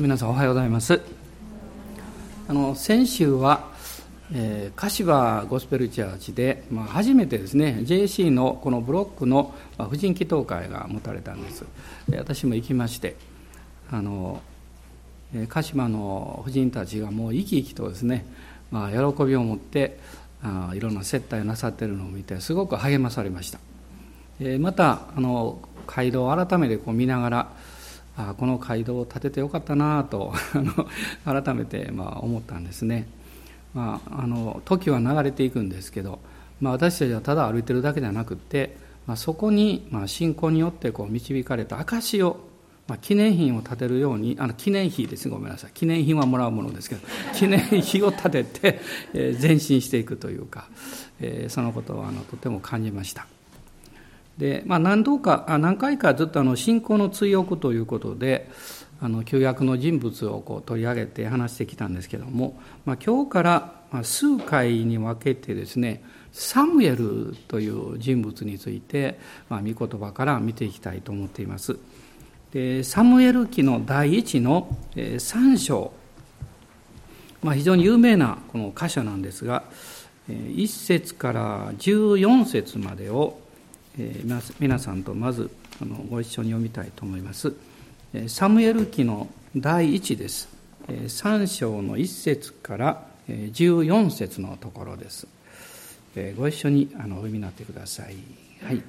[0.00, 0.98] 皆さんおはようございます。
[2.48, 3.68] あの先週は、
[4.32, 11.66] えー、柏ゴスペルチャーチで、まあ、初めてですね JC のこのブロックの、まあ、婦人祈祷会が持たれたんです。
[12.16, 13.14] 私も行きまして
[13.90, 14.40] あの
[15.48, 18.24] 鹿島の婦人たちがもう生き生きとですね、
[18.70, 19.98] まあ、喜びを持って
[20.42, 23.58] あいろんな接待をなさってるのを見てすごく励まされました、
[24.40, 27.52] えまたあの街道を改めてこう見ながら
[28.16, 30.32] あこの街道を建ててよかったなと
[31.24, 33.06] 改めてまあ思ったんですね、
[33.74, 36.18] まあ、あの時は流れていくんですけど、
[36.60, 42.50] まあ、私たちはただ歩いてるだけじゃなくって、まあ、そこにまあ信仰によってこう導かれた証を
[42.90, 45.28] まあ、記念品を建てるようにあの記念碑です。
[45.28, 45.70] ごめんなさい。
[45.72, 47.02] 記念品はもらうものですけど
[47.36, 48.80] 記念碑を建てて、
[49.14, 50.68] え、前進していくというか、
[51.20, 53.28] えー、そのことをあのとても感じました。
[54.40, 58.50] で、まあ、何度かあ何回かずっとあの信仰の追憶ということで
[59.00, 71.78] あの旧約の人物をこう取り上げて話してきたんですけども、まあ、今日から数回に分けてですねサムエルという人物について、まあ、御言葉から見ていきたいと思っています。
[72.52, 75.92] でサムエル記の第一の3章、
[77.42, 79.64] まあ、非常に有名なこの箇所なんですが
[80.28, 83.38] 1節から14節までを
[84.58, 85.50] 皆さんとまず
[86.08, 87.52] ご一緒に読みたいと思います
[88.28, 90.48] サムエル記の第一です
[90.88, 95.26] 3章の1節から14節のところです
[96.36, 98.16] ご一緒にお読みになってください
[98.64, 98.82] はい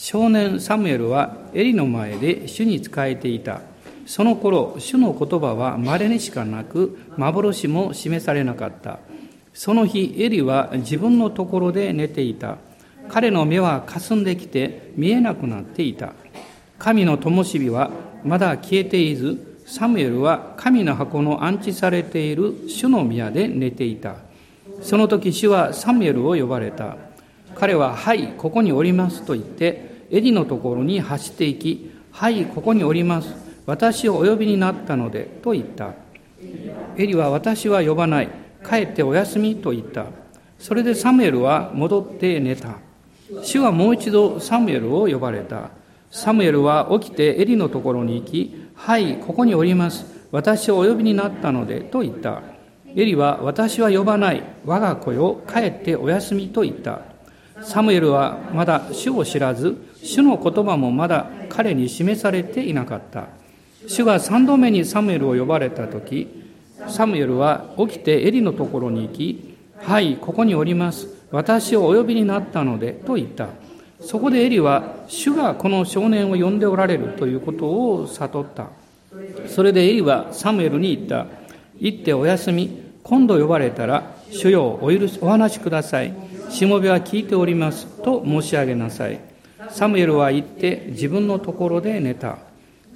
[0.00, 3.60] 少年サムエルはエリの前で主に仕えていた。
[4.06, 8.98] その頃、主の言葉は稀にしかなく、幻も示されなかった。
[9.52, 12.56] その日、エリは自分のところで寝ていた。
[13.12, 16.14] 彼の目は霞んできて見えなくなっていた。
[16.78, 17.90] 神の灯火は
[18.24, 24.16] まだ消えていず、サムエルは神の箱の安置されている主の宮で寝ていた。
[24.82, 26.96] その時主はサムエルを呼ばれた。
[27.54, 33.34] 彼は、はい、ここにおりますと言って、エリのところに走っていき、はい、ここにおります。
[33.66, 35.94] 私をお呼びになったので、と言った。
[36.96, 38.28] エリは私は呼ばない。
[38.68, 40.06] 帰ってお休みと言った。
[40.58, 42.78] それでサムエルは戻って寝た。
[43.42, 45.70] 主はもう一度サムエルを呼ばれた。
[46.10, 50.04] サムエルは起きてエリのところに行き、はい、ここにおります。
[50.32, 52.42] 私をお呼びになったので、と言った。
[52.96, 54.42] エリは私は呼ばない。
[54.64, 57.02] 我が子よ、帰ってお休みと言った。
[57.62, 63.28] サムエルはまだ主を知らず、主の言葉もまだ彼に示されていなかった。
[63.86, 66.28] 主が三度目にサムエルを呼ばれた時、
[66.88, 71.19] サムエルは起きてエリのところに行き、はい、ここにおります。
[71.32, 73.48] 私をお呼びになったので、と言った。
[74.00, 78.68] そこでエリは、主がこの少年を呼んでおられるということを悟った。
[79.48, 81.26] それでエリはサムエルに言った。
[81.78, 82.90] 行ってお休み。
[83.02, 86.14] 今度呼ばれたら、主よお許し、お話しください。
[86.50, 87.86] しもべは聞いております。
[88.02, 89.20] と申し上げなさい。
[89.68, 92.38] サムエルは行って自分のところで寝た。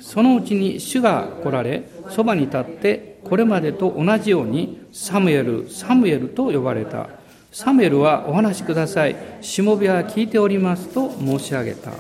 [0.01, 7.09] そのうちに主が来られ、そばに立って、これまでと同じように、サムエル、サムエルと呼ばれた。
[7.55, 9.15] サムエルはお話しください。
[9.41, 11.93] しもべは聞いておりますと申し上げた。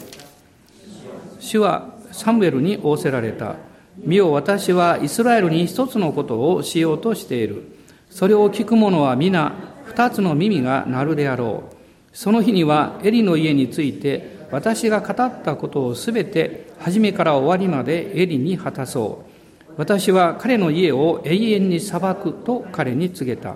[1.38, 3.54] 主はサムエルに仰せられた。
[3.98, 7.62] 見よ、私はイスラエルに一つのことをしようとしている。
[8.10, 9.52] それを聞く者は皆、
[9.84, 11.76] 二つの耳が鳴るであろう。
[12.12, 19.24] その日にはエリの家について私が語ったことをすべて初めから終わりまでエリに果たそ
[19.68, 19.72] う。
[19.76, 23.54] 私は彼の家を永遠に裁くと彼に告げた。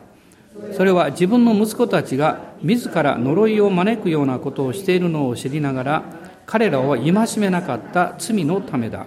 [0.77, 6.03] それは自分の息子たちが自ら呪いを招くようなことをしているのを知りながら
[6.47, 9.07] 彼らを戒めなかった罪のためだ。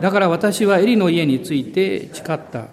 [0.00, 2.68] だから私はエリの家について誓った。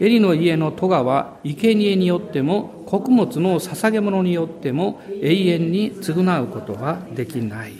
[0.00, 7.74] エリの家の戸川は生贄によっても穀物の捧げ物によっても永遠に償うことはできない。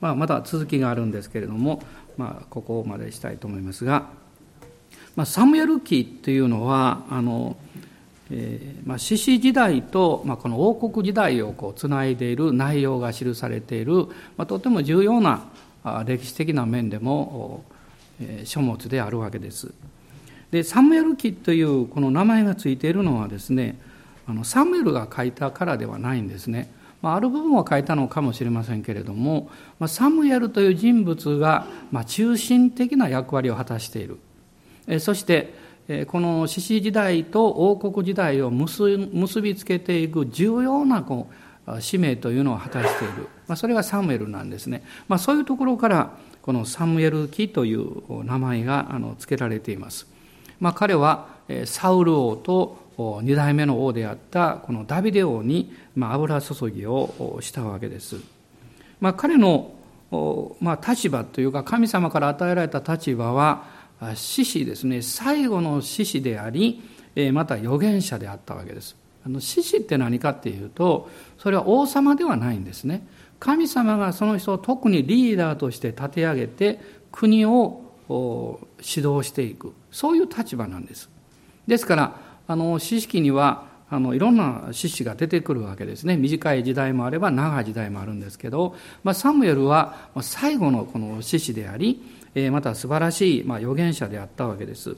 [0.00, 1.82] まあ、まだ続きがあるんですけれども、
[2.16, 4.06] まあ、ここまでしたいと思いますが、
[5.14, 7.56] まあ、サムエル記というのはあの、
[8.34, 14.06] えまあ、獅子時代と、まあ、この王国時代をこうつないでいる内容が記されている、
[14.38, 15.44] まあ、とても重要な
[16.06, 17.64] 歴史的な面でも、
[18.20, 19.72] え、書物であるわけです。
[20.50, 23.78] でサムエル記というこの名前がついているのはですね
[24.26, 26.70] あのサムエルが書いたからではないんですね。
[27.00, 29.50] まあ、ある部分は書いたのかもしれませんけれども、
[29.80, 34.18] まあ、サムエルという人物が、まあ、中心的な役割を果たしている。
[34.86, 35.52] えそして、
[36.06, 41.28] この獅子時代と王国時代を結びつけていく重要なこ
[41.66, 43.28] う使命というのを果たしている。
[43.46, 44.82] まあ、それがサムエルなんですね。
[45.08, 46.10] まあ、そういうところから、
[46.42, 50.06] このサムエル記という名前があの付けられています。
[50.58, 51.28] まあ、彼は
[51.64, 58.16] サウル王と二代目の王であったこのダビデ王に、油注ぎをしたわけです。
[59.00, 59.72] まあ、彼の、
[60.60, 63.81] ま、立場というか神様から与えられた立場は
[64.14, 66.82] 獅子ですね最後の獅子であり
[67.32, 68.96] また預言者であったわけです。
[69.24, 71.08] あの獅子って何かっていうと
[71.38, 73.06] それは王様ではないんですね。
[73.38, 81.08] 神様がその人を特にリーダーとして立て上げて国を指導していくそういう立場なんです。
[81.66, 82.16] ですから
[82.48, 92.02] あの知識にはあのいろんな獅子が出てくるわけですね短い時代もあれば長い時代もあるんですけど、まあ、サムエルは最後のこの獅子であり
[92.50, 94.96] また素晴らしい、まあ、預言者であったわけです。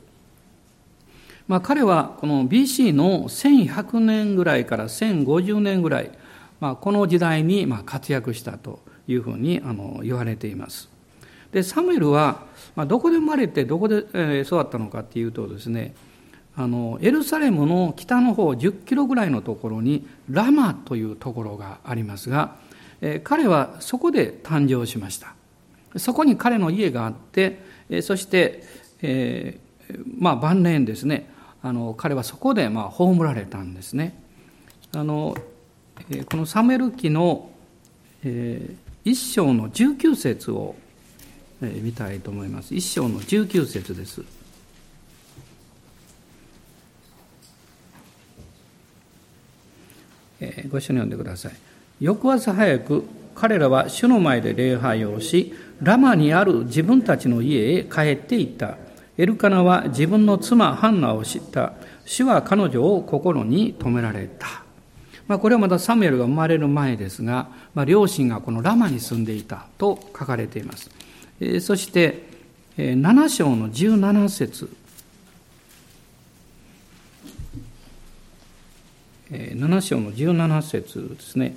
[1.47, 6.11] まあ、彼はこの BC の1100年ぐらいから1050年ぐらい、
[6.61, 10.89] まあ、この時代にまあ活躍したというふうにあの言われています。
[11.53, 15.95] でサムエルは、まあ、どこで生まれてどこで、え育ったのかっていうとですね
[16.57, 22.57] あのエルサレムの北の方10キロぐらいのところにラマというところがありますが、
[23.01, 25.35] え彼はそこで誕生しました
[25.96, 28.62] そこに彼の家があって、えそして、
[29.02, 31.31] えー、まあ、晩年ですね
[31.62, 34.23] あの彼はそこでまあ葬られたんですね。
[34.93, 35.37] あの
[36.31, 37.50] このサムエル記の、
[38.23, 40.75] えー、一章の19節を、
[41.62, 42.75] えー、見たいと思います。
[42.75, 44.23] 一章の19節です。
[50.41, 51.52] え、ご一緒に読んでください。
[52.00, 53.05] 翌朝早く
[53.35, 58.76] 彼らは主の前で礼拝をし、ラマにある自分たちの家へ帰っていった。
[59.17, 61.75] エルカナは自分の妻ハンナを知った。
[62.05, 64.65] 主は彼女を心に留められた。
[65.26, 70.91] まあ、これはまだサムエルが生まれる前ですが、まあ、両親がこのラマに住んでいたと書かれています。
[71.41, 72.25] えー、そして、
[72.77, 74.77] えー、7章の17節
[79.31, 81.56] 7章の17節ですね。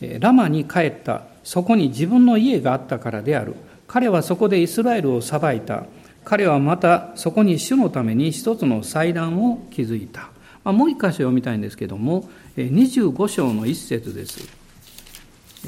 [0.00, 1.22] ラマに帰った。
[1.42, 3.54] そこに自分の家があったからである。
[3.86, 5.84] 彼はそこでイスラエルを裁いた。
[6.24, 10.30] 彼はまたそこに主のために一つの祭壇を築いた。
[10.62, 14.46] まあ、もう一箇所読みたいんですけども、25章の一節です。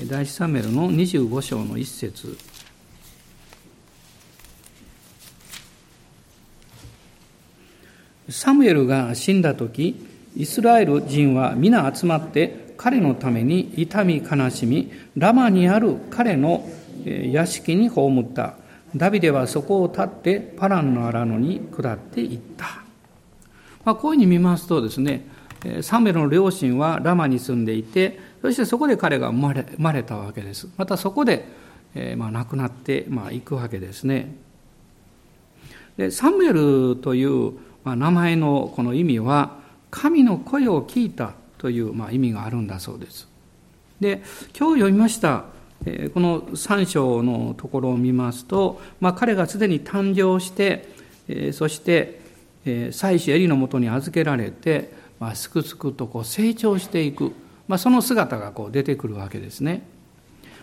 [0.06, 2.36] 第一サメルの25章の一節。
[8.28, 10.06] サムエルが死んだ時、
[10.36, 16.66] イスラエル人は皆集まって彼のために痛み悲しみ、ラマにある彼の
[17.04, 18.54] 屋敷に葬った。
[18.96, 22.82] ダビデはそこを立ってパランの荒野に下っていった。
[23.84, 25.26] まあ、こういうふうに見ますとですね、
[25.82, 30.66] サムエルの両親はラマに住んでいて、そしてそこで彼が生まれ生まれたわけです。
[30.78, 31.44] またそこで、
[31.94, 34.34] えー、まあ、亡くなって、まあ、行くわけですね。
[35.98, 37.52] でサムエルという、
[37.84, 39.58] まあ、名前のこの意味は、
[39.90, 43.28] 神の声を聞いたという、まあ、意味があるんだそうです。
[44.00, 44.22] で、
[44.58, 45.44] 今日読みました
[46.14, 50.88] この3章のところを見ますと、まあ、彼がすでに誕生して、
[51.52, 52.20] そして
[52.92, 57.32] 妻子エリのもとに預けられて、まあ、すくすくとこう成長していく、
[57.68, 59.82] まあ、その姿がこう出てくるわけですね。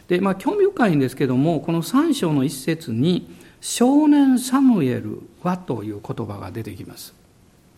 [0.07, 3.29] で、まあ、興味深いんですけどもこの3章の一節に
[3.61, 7.16] 「少年サムエルは」という言葉が出てきます。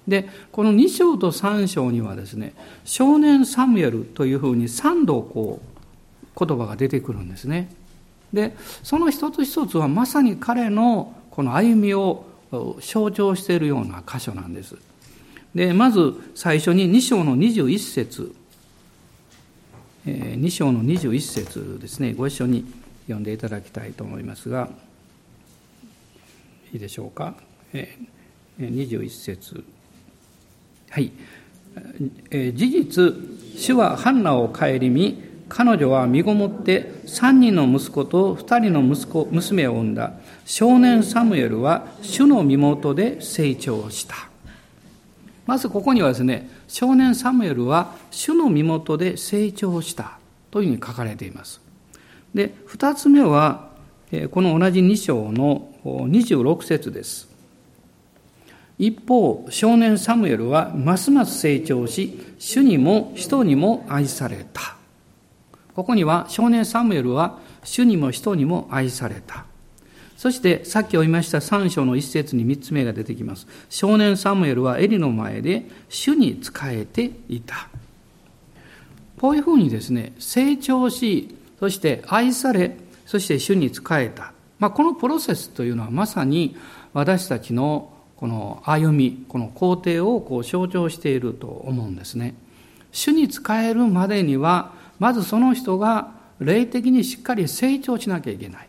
[0.09, 7.69] でこの2章と3章にはですね「少年サムエル」というふうに3度こう言葉が出てくるんですね。
[8.33, 12.25] でその一つ一つはまさに彼のこの歩みを
[12.81, 14.75] 象徴しているような箇所なんです。
[15.53, 18.35] でまず最初に2章の21節
[20.05, 22.65] 2章の21節ですねご一緒に
[23.03, 24.69] 読んでいただきたいと思いますが
[26.71, 27.35] いいでしょうか
[28.59, 29.63] ？21節
[30.89, 31.11] はい。
[32.31, 33.13] 事実
[33.55, 40.13] 主はハンナを顧み彼女は身ごもって3人の息子と2人の息子娘を産んだ。
[40.45, 44.15] 少年サムエルは主の身元で成長した。
[45.45, 50.17] まずここにはですね少年サムエルは主の身元で成長した。
[50.51, 51.61] というふうに書かれています。
[52.33, 53.69] で2つ目は
[54.31, 57.28] この同じ2章の26節です。
[58.79, 64.79] 一方少年サムエルはますます成長し主にも人にも愛された
[65.79, 69.45] ここには少年サムエルは主にも人にも愛された。
[70.17, 73.47] そしてさっき読みました3章の一節に3つ目が出てきます。
[73.69, 77.69] 少年サムエルはエリの前で主に仕えていた。
[79.17, 84.33] こういうふうにですね、成長し、そして愛され、そして主に仕えた。
[84.59, 86.57] まあ、このプロセスというのはまさに
[86.91, 92.35] 私たちのこの歩みこの工程をこう象徴していると思うんですね。
[92.91, 98.67] 主に仕えるまでにはまずその人が霊的にしっかり成長しなきゃいけない。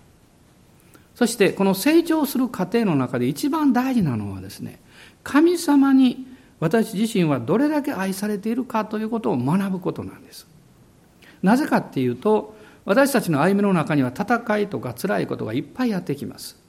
[1.17, 4.79] そしてこの成長する過程の中で一番大事なのはですね
[5.25, 6.29] 神様に
[6.61, 10.47] 私自身はどれだけ愛されているかということを学ぶことなんです。
[11.43, 12.55] なぜかっていうと
[12.85, 16.60] 私たちの歩みの中には戦いとか辛いことがいっぱいやってきます。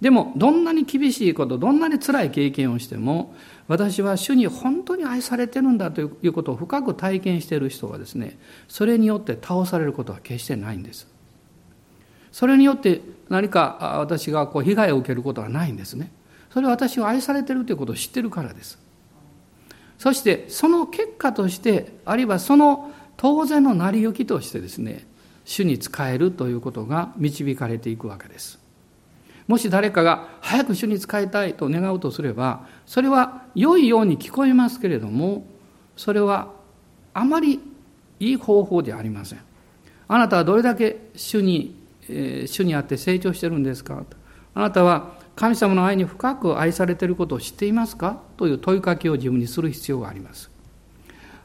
[0.00, 3.34] でもどんなに厳しいことどんなに辛い経験をしても
[3.66, 8.38] 私は主に本当に愛されてるんだということを深く体験している人はですね
[8.68, 11.08] それによって倒されることは決してないんです。
[12.30, 16.12] それによって何か私がこう被害を受けることはないんですね。
[16.50, 18.78] それは私は愛されてるということを知ってるからです。
[19.98, 25.04] そしてその結果としてあるいはその当然の成り行きとしてですね
[25.44, 28.57] 主に仕えるということが導かれていくわけです。
[29.48, 35.44] もし誰かが早く主に仕えたいと願うとすればそれは良いように聞こえますけれども
[35.96, 36.52] それは
[37.14, 37.58] あまり
[38.20, 39.40] いい方法ではありません。
[40.06, 41.76] あなたはどれだけ主に、
[42.08, 44.04] えー、主にあって成長してるんですか？
[44.54, 48.20] あなたは神様の愛に深く愛されていることを知っていますか？
[48.36, 50.50] という問いかけを自分にする必要があります。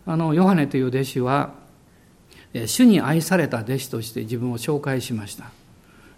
[0.06, 1.54] あのヨハネという弟子は
[2.66, 5.46] 主に愛された弟子として自分を紹介しました。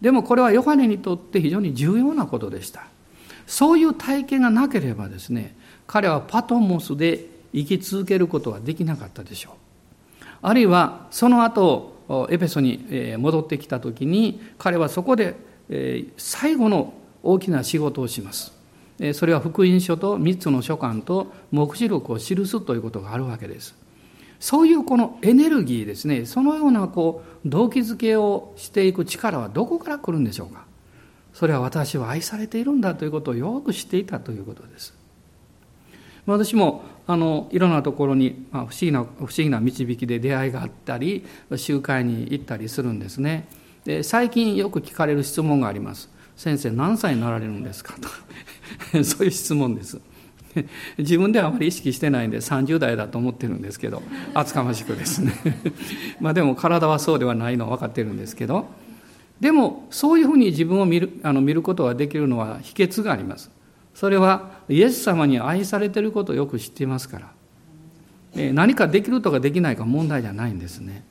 [0.02, 2.88] でもこれはヨハネにとって非常に重要なことでした。
[3.48, 5.56] そういう体験がなければですね
[5.88, 10.26] 彼はパトモスで生き続けることはできなかったでしょう。
[10.42, 15.36] あるいはその後エペソに戻ってきた時に彼はそこで
[16.18, 18.54] 最後の大きな仕事をします。
[19.14, 23.76] それは福音書と3つの書簡と目視録を記すということがあるわけです。
[24.40, 30.66] そういうこのエネルギーですねそのようなこう動機づけをしていく力はどこから来るんでしょうか。
[31.34, 34.94] それは私は愛されているんだということをよく知っていたということです。
[36.26, 41.26] 私もあのいろんなところに、まあ、不思議な不思議な導きで出会いがあったり
[41.56, 43.48] 集会に行ったりするんですね。
[43.84, 46.10] で最近よく聞かれる質問があります。
[46.36, 47.94] 先生何歳になられるんですか？
[48.94, 49.04] と。
[49.04, 50.00] そういう質問です。
[50.98, 54.02] 自分ではあまり意識してないんで30代だと思ってるんですけど
[54.34, 55.34] 厚かましくですね。
[56.20, 58.68] まあでも体はそうではないのは分かってるんですけど
[59.40, 63.52] でもそういうふうに自分を見るあの見ることができるのは秘訣があります。
[63.94, 67.32] それはイエス様に愛されていることをよく知っていますから。
[68.54, 71.06] 何かできるとかできないか問題じゃないんですね。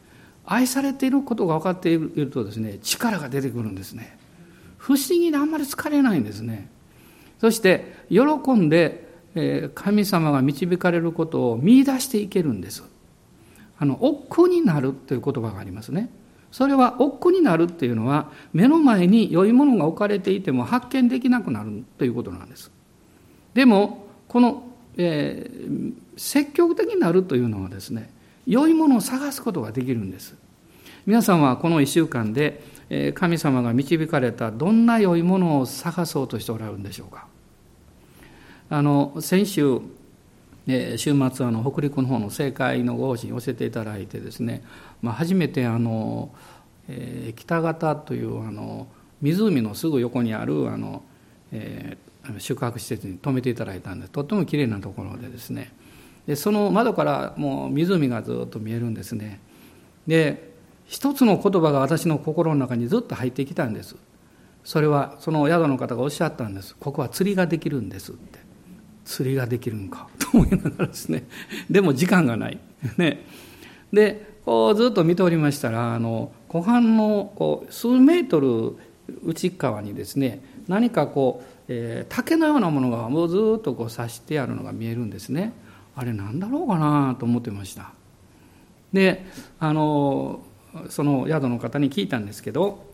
[0.47, 4.19] 愛されていることが分かっているとですね力が出てくるんですね。
[4.77, 6.69] 不思議であんまり疲れないんですね。
[7.41, 9.04] そして喜んで
[9.75, 12.85] 神様が導かれることを見出していけるんです。
[13.79, 16.09] あの、億劫になるという言葉がありますね。
[16.53, 22.71] それは億劫になるっていうのは目の前に良いものが置かれていても発見できなくなるということなんです。
[23.55, 24.63] でも、この、
[24.97, 28.11] えー、積極的になるというのはですね、
[28.47, 30.37] 良いものを探すことができるんです。
[31.07, 32.63] 皆さんはこの一週間で
[33.15, 37.27] 神様が導かれたどんな良いものを探そうとしておられるんでしょうか？
[38.75, 39.79] あの先週、
[40.67, 44.65] え週末あの北陸の方の政界のご方に教えていただいてですね、
[45.01, 46.35] まあ、初めてあの、
[46.89, 48.89] えー、北方というあの
[49.23, 51.05] 湖のすぐ横にあるあの、
[51.53, 55.73] えー、宿泊施設に泊めていただいたんでとってもきれいなところでですね。
[56.27, 59.39] でその窓からもう湖がずっと見えるんですね。
[60.09, 60.53] で
[60.85, 63.95] 一つの言葉が私の心の中にずっと入ってきたんです。
[64.65, 66.75] それはその宿の方がおっしゃったんです。
[66.75, 68.44] ここは釣りができるんですって。
[69.05, 71.25] 釣りができるんかと思いながらですね。
[71.71, 72.59] でも時間がない。
[72.99, 73.25] ね、
[73.93, 78.77] でこうずっと見ておりましたらあの湖畔のこう数メートル
[79.25, 85.53] 内側にですね何かこう、えー、竹のようなものがもうずっとこう刺してあるのが見えるんですね。
[85.97, 87.93] あれ何だろうかなと思ってました。
[88.93, 89.27] で
[89.59, 90.41] あの
[90.89, 92.94] その宿の方に聞いたんですけど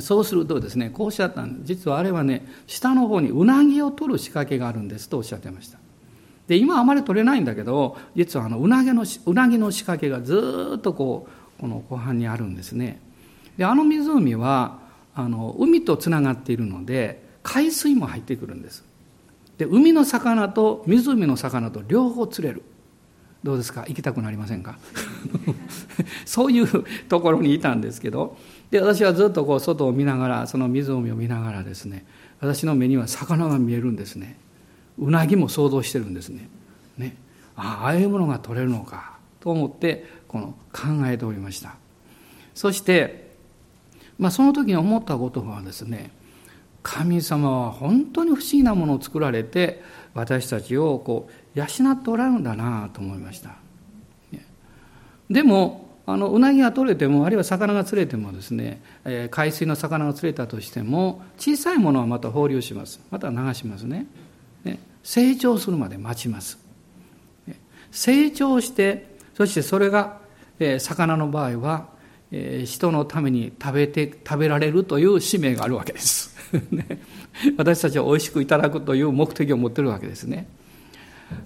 [0.00, 5.78] そうするとですねこうおっしゃったんです実はあれはね下の方にうなぎを取る仕掛けがあるんですとおっしゃってました。
[6.48, 11.28] で今あまり取れないんだけど実はあのうなぎのうなぎの仕掛けがずっとこ
[11.58, 13.00] うこの湖畔にあるんですね。
[13.56, 14.78] であの湖は
[15.14, 18.84] あの海とつながっているので海水も入ってくるんです。
[19.58, 22.62] で海の魚と湖の魚と両方釣れる。
[23.42, 23.84] どうですか？
[23.86, 24.78] 行きたくなりませんか？
[26.26, 28.36] そういうところにいたんですけど
[28.70, 32.04] で私はずっとこう外を見ながらその湖を見ながらですね
[32.40, 34.38] 私の目には魚が見えるんですね。
[34.98, 36.48] うなぎも想像してるんですね。
[36.98, 37.16] ね。
[37.54, 41.76] ああいうものが取れるのかと思ってこの考えておりました。
[42.54, 43.30] そして、
[44.18, 46.10] まあ、その時に思ったことはですね
[46.82, 49.82] 神様は本当に不思議なものを作られて
[50.14, 53.56] 私たちをこう養っておられるんだなと思いました。
[55.28, 63.00] でもあのうなぎが取れてもあるいは魚が釣れてもですね、えー、海水の魚が釣れたとしても小さいものはまた放流します。
[63.10, 64.06] また流しますね。
[64.64, 64.78] ね。
[65.02, 66.58] 成長するまで待ちます。
[67.90, 70.18] 成長してそしてそれが、
[70.58, 71.88] えー、魚の場合は、
[72.30, 76.36] えー、人のために食べて食べられるという使命があるわけです、
[76.70, 77.00] ね、
[77.56, 80.46] 私たちは美味しくいただくという目的を持ってるわけですね。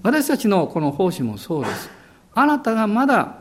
[0.02, 1.88] 私たちのこの奉仕もそうです。
[2.34, 3.38] あなたがまだ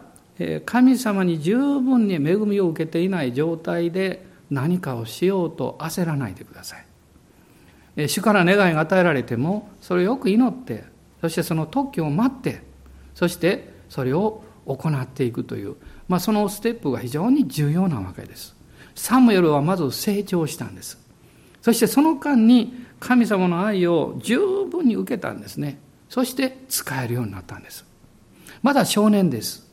[0.66, 8.08] 神様に十分に恵みを受けていない状態で何かをしようと焦らないでください。
[8.08, 10.86] 主から願いが与えられてもそれをよく祈って
[11.22, 12.62] そしてその特許を待って
[13.14, 15.76] そしてそれを行っていくという、
[16.08, 18.56] まあ、そのステップが非常に重要なわけです。
[18.96, 20.98] サムエルはまず成長したんです。
[21.62, 25.80] そしてその間に神様の愛を十分に受けたんですね。
[26.08, 27.86] そして使えるようになったんです。
[28.62, 29.69] まだ少年です。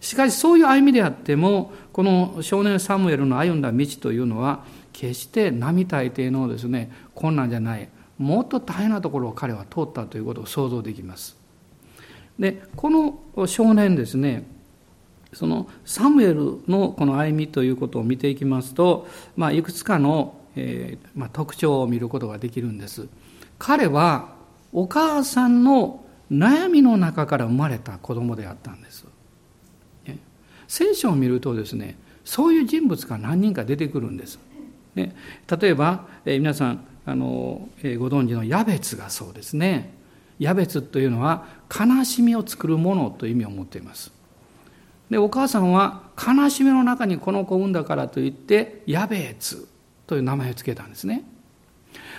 [0.00, 7.88] しかしそういう歩みであってもこの少年サムエルの歩んだ道というのは決して並大抵のですね困難じゃない
[8.18, 11.36] もっと大変なところを彼は通ったということを想像できます。
[12.38, 14.44] でこの少年ですね
[15.32, 23.08] そのサムエルのこの歩みということを見ていきますと、まあ、いくつかの、えーまあ、特徴を見ることができるんです。
[23.58, 24.34] 彼は
[24.72, 28.87] お母さんの悩みの中から生まれた子供であったんです。
[30.68, 34.38] 聖書を見るとですねそういう人物が何人か出てくるんです。
[34.94, 35.16] ね、
[35.60, 39.94] 例えば、えー、皆さんあの、えー、ご存知のヤベツがそうですね。
[40.38, 44.12] ヤベツというのは悲しみを作るものという意味を持っています。
[45.10, 49.66] でお母さんは悲しみの中にこの子を産んだからといってヤベツ
[50.06, 51.24] という名前を付けたんですね。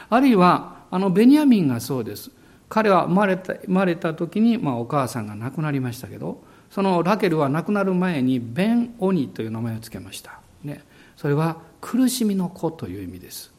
[0.10, 2.32] あるいはあのベニヤミンがそうです。
[2.68, 10.40] 彼は生まれた生まれた時に、まあ、お母さんが亡くなりましたけどそのラケルは亡くなる前にベン・オニという名前を付けました。
[10.64, 10.84] ね、
[11.18, 13.52] それは苦しみの子という意味です。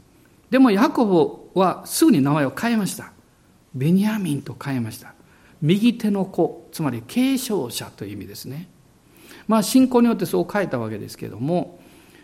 [0.51, 1.05] でもヤコ
[1.55, 3.13] ブはすぐに名前を変えました。
[3.75, 5.15] ベニヤミンと変えました。
[5.63, 8.69] 右手の子、つまり継承者という意味ですね。
[9.47, 11.81] まあ信仰によってそう変えたわけですけども、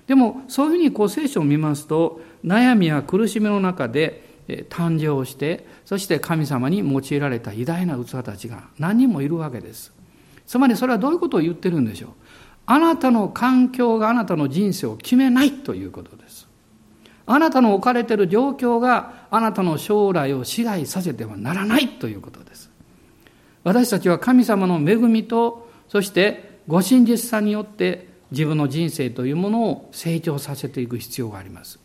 [0.07, 4.25] でもそういうふうにこう聖書を見ますと、悩みや苦しみの中で
[4.71, 9.93] 誕生して、そして神様に用いられた偉大な器たちが何人もいるわけです。
[10.47, 12.11] つまりそれはどういうことを言ってるんでしょう？
[12.67, 16.49] あなたの環境があなたの人生を決めないということです。
[17.27, 22.71] あなたの置かれている状況があなたの将来を支配させてはならないということです。
[23.65, 31.79] 私たちは神様の恵みとそしてご真実さによって自分の人生というものを成長させていく必要があります、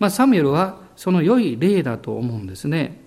[0.00, 3.04] まあ、サムエルはその良い例だと思うんですね、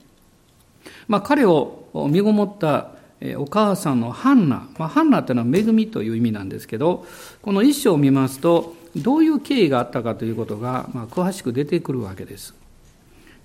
[1.09, 2.92] まあ、彼を身ごもった
[3.37, 7.05] お母さんのハンナ、まあ、ハンナというのは恵みという意味なんですけど、
[7.41, 12.53] この一章を見ますと、どういう経緯があったかということが、まあ、詳しく出てくるわけです。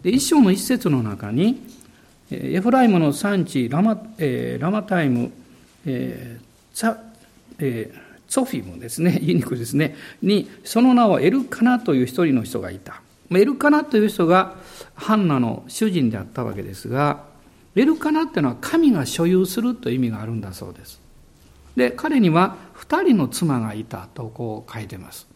[0.03, 1.61] で一章の一節の中に、
[2.31, 5.33] エフライムの産地ラマ,、えー、ラマタイム、
[5.87, 6.87] えーツ
[7.59, 13.01] えー、ツォフィムですね、 言いにくいですね、に、その名はエルカナという一人の人がいた。
[13.31, 14.57] エルカナという人が
[14.95, 17.25] ハンナの主人であったわけですが、
[17.79, 21.01] エルカナっていうのは神が所有するという意味があるんだそうです。
[21.77, 25.29] で、彼には二人の妻がいたとこう書いてます。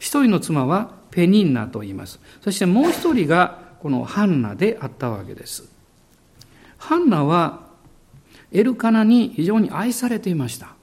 [0.00, 2.18] 一人の妻はペニンナと言います。
[2.42, 5.70] そしてもう一人がこのハンナであったわけです。
[6.78, 7.68] ハンナは
[8.50, 10.74] エルカナに非常に愛されていました。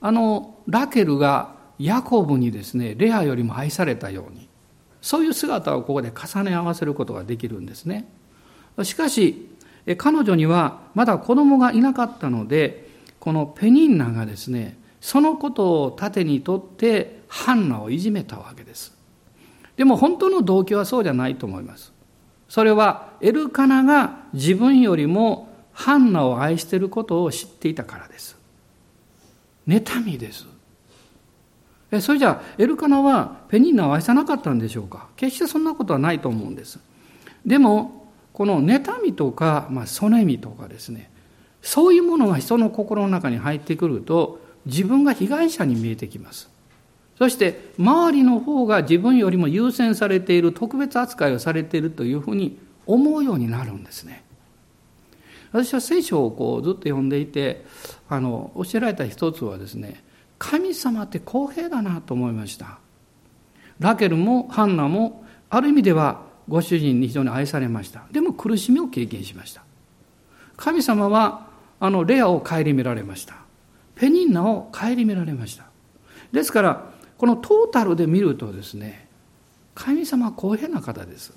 [0.00, 4.48] あの、ラケルがヤコブにですね、レアよりも愛されたように、
[5.00, 8.08] そういう姿をここで重ね合わせることができるんですね。
[8.84, 9.55] しかし、
[9.94, 12.88] 彼女にはまだ子供がいなかったので、
[13.20, 18.96] このペニンナがですね、そのことを盾にとってハンナをいじめたわけです。
[19.76, 21.92] でも本当の動機はそうじゃないと思います。
[22.48, 28.36] それはエルカナが自分よりもハンナを愛していることを知っていたからです。
[29.68, 30.46] 妬みです。
[31.90, 35.08] えそれじゃあエルカナはペニンナを愛さなかったんでしょうか？
[35.16, 36.80] 決してそんなことはないと思うんです。
[37.44, 38.05] でも
[38.36, 41.08] この妬みとか、まあ、そねみとかですね、
[41.62, 46.50] そういうものが人の心の中に入ってくると、自分が被害者に見えてきます。
[47.16, 54.22] そして、周りの方が自分よりも優先されている、特別扱いをされているというふうに思うようになるんですね。
[55.50, 57.64] 私は聖書をこうずっと読んでいて、
[58.06, 60.04] あの、教えられた一つはですね、
[60.38, 62.80] 神様って公平だなと思いました。
[63.78, 68.04] ラケルもハンナも、ある意味ではご主人に非常に愛されました。
[68.12, 69.62] でも苦しみを経験しました。
[70.56, 71.46] 神様は
[71.80, 73.36] あのレアを顧みられました。
[73.94, 75.64] ペニンナを顧みられました。
[76.32, 79.06] ですからこのトータルで見るとですね
[79.74, 81.32] 神様は公平な方です。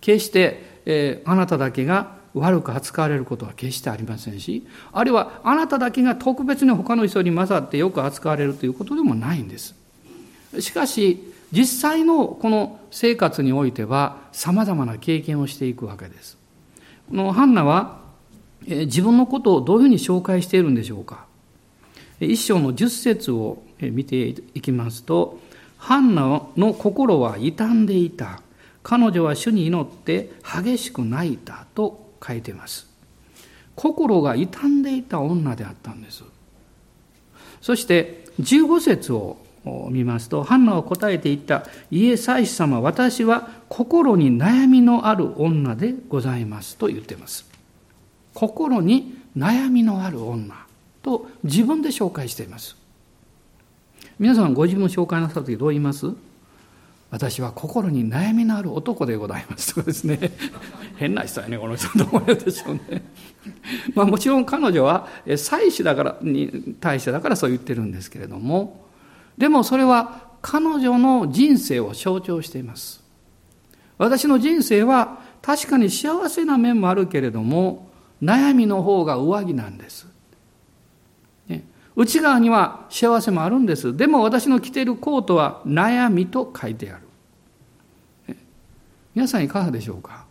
[0.00, 9.74] 決して、えー、あなただけが悪く扱われることは決してありませんしあるいはあなただけが特別に他の人に勝ってよく扱われるということでもないんです。
[10.60, 16.36] しかし実際のこの生活においては様々な経験をしていくわけです。
[17.08, 18.00] このハンナは
[18.66, 21.26] 自分のことをどういうふうに紹介しているんでしょうか。
[22.20, 25.38] 一章の十節を見ていきますと
[25.76, 28.42] ハンナの心は傷んでいた。
[28.82, 32.88] 彼女は主に祈って激しく泣いたと書いています。
[33.74, 36.24] 心が傷んでいた女であったんです。
[37.60, 39.36] そして15節を
[39.90, 47.46] 見ますとハンナは答えていった「イエサイス様私は心に悩みのある女でございます」と言っています。
[48.34, 50.54] 心に悩みのある女
[51.02, 52.76] と自分で紹介しています。
[54.18, 56.06] 皆さんご自分を紹介なさる時どう言います？
[57.10, 60.18] 私は心に悩みのある男でございますとかですね。
[60.98, 61.88] 変な人やねこの人。
[61.96, 63.02] と思うでしょうね。
[63.94, 68.87] まあもちろん彼女は妻子だからに対してだからそう言ってるんですけれども
[69.38, 73.02] でもそれは彼女の人生を象徴しています。
[73.96, 77.88] 私の人生は確かに幸せな面もあるけれども
[78.22, 80.06] 悩みの方が上着なんです、
[81.48, 81.64] ね、
[81.96, 83.96] 内側には幸せもあるんです。
[83.96, 88.36] でも私の着ているコートは悩みと書いてある、
[89.14, 90.26] 皆さんいかがでしょうか？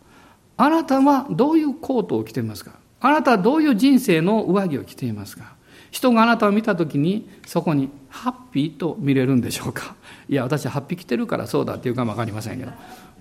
[0.58, 2.72] あなたはどういうコートを着ていますか？
[3.00, 5.56] あなたはどういう人生の上着を着ていますか？
[5.92, 9.96] 人があなたを見た時にそこにハッピーと見れるんでしょうか？
[10.30, 12.72] いや私ハッピー着てるからそうだっていうかも分かりませんけど、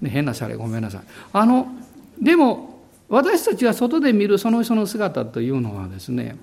[0.01, 1.01] ね、変なシャレごめんなさい。
[1.33, 1.69] あの
[2.21, 6.37] でも私たちが外で見るその人の姿というのはですね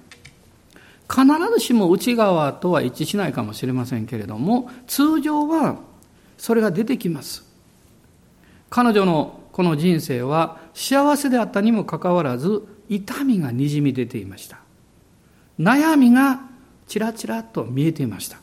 [1.10, 5.78] 必ずしも内側とは一致しないかもしれませんけれども通常は
[6.38, 7.44] それが出てきます。
[8.70, 14.58] 彼女のこの人生は幸せであったにもかかわらず痛みがにじみ出ていました。
[15.60, 16.42] 悩みが
[16.88, 18.38] ちらちらと見えていました。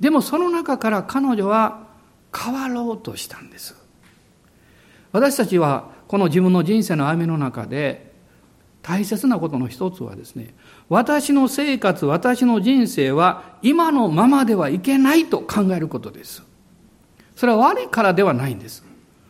[0.00, 1.86] でもその中から彼女は
[2.36, 3.76] 変わろうとしたんです。
[5.12, 8.12] 私たちはこの自分の人生の歩みの中で
[8.82, 10.54] 大切なことの一つはですね
[10.88, 16.42] 私の生活私の人生は今のままではいけないと考えることです。
[17.36, 18.84] それは悪いからではないんです。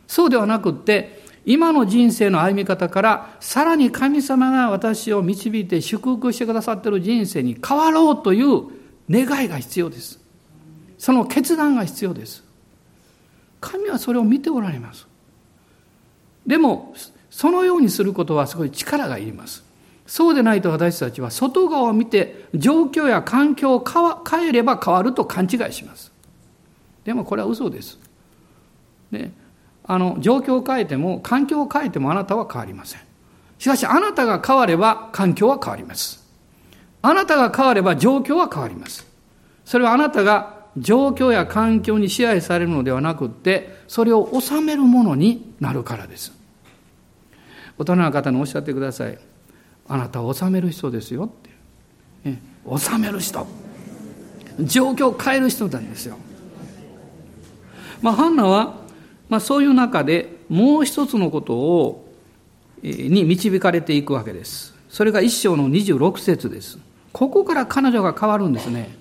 [0.07, 8.63] そうではなくって今の人生の歩み方からさらに神様が私を導いて祝福してくださっている人生に変わろうという
[9.11, 10.21] 願いが必要です。
[10.99, 12.43] その決断が必要です。
[13.61, 15.07] 神はそれを見ておられます。
[16.47, 16.95] でも、
[17.31, 19.65] そのようにすることはすごい力がいります。
[20.07, 26.13] そうでないと私たちは外側を見て状況や環境を変えれば変わると勘違いします。
[27.05, 27.99] でもこれは嘘です。
[29.87, 33.01] あの状況を変えても環境を変えてもあなたは変わりません。
[33.59, 36.25] しかしあなたが変われば環境は変わります。
[37.03, 39.07] あなたが変われば状況は変わります。
[39.65, 46.33] それはあなたが状況や環境に支配されるのではなくってそれを治めるものになるからです。
[47.79, 49.19] 大人の方におっしゃってください。
[49.87, 51.29] あなたは治める人ですよっ
[52.23, 53.47] て、ね、治める人。
[54.61, 56.17] 状況を変える人なんですよ。
[58.01, 58.84] まあハンナは
[59.35, 62.07] まあ、そういう中でもう一つのことを
[62.85, 64.73] に導かれていくわけです。
[64.89, 66.79] それが一章の26節です。
[67.13, 68.97] ここから彼女が変わるんですね。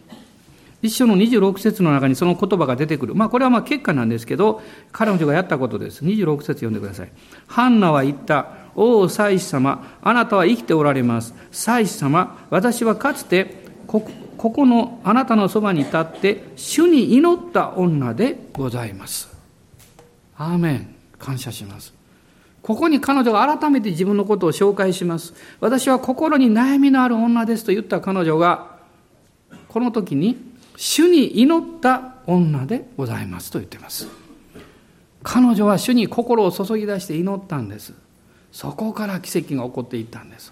[0.81, 3.13] 一章の26節の中にその言葉が出てくる。
[3.13, 6.03] まあこれはまあ結果なんですけど、彼女がやったことです。
[6.03, 7.11] 26節読んでください。
[7.45, 8.47] ハンナは言った。
[8.73, 11.35] おお、祭司様、あなたは生きておられます。
[11.51, 14.01] 祭司様、私はかつてこ
[14.35, 19.31] このあなたのそばに立って、主に祈った女でございます。
[20.37, 20.95] アーメン。
[21.23, 21.93] 感謝します。
[22.61, 25.33] ここに彼女が改めて自分のことを紹介します。
[25.61, 28.77] 私は心に悩みのある女ですと言った彼女が、
[29.69, 30.37] この時に、
[30.75, 34.07] 主に祈った女でございますと言ってます。
[35.23, 37.93] 彼女は主に心を注ぎ出して祈ったんです。
[38.51, 40.51] そこから奇跡が起こっていったんです。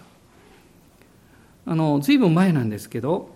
[1.66, 3.30] あの、随分前なんですけど、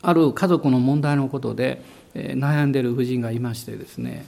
[0.00, 1.82] ある家族の問題のことで、
[2.14, 4.26] えー、悩んでいる夫人がいましてですね、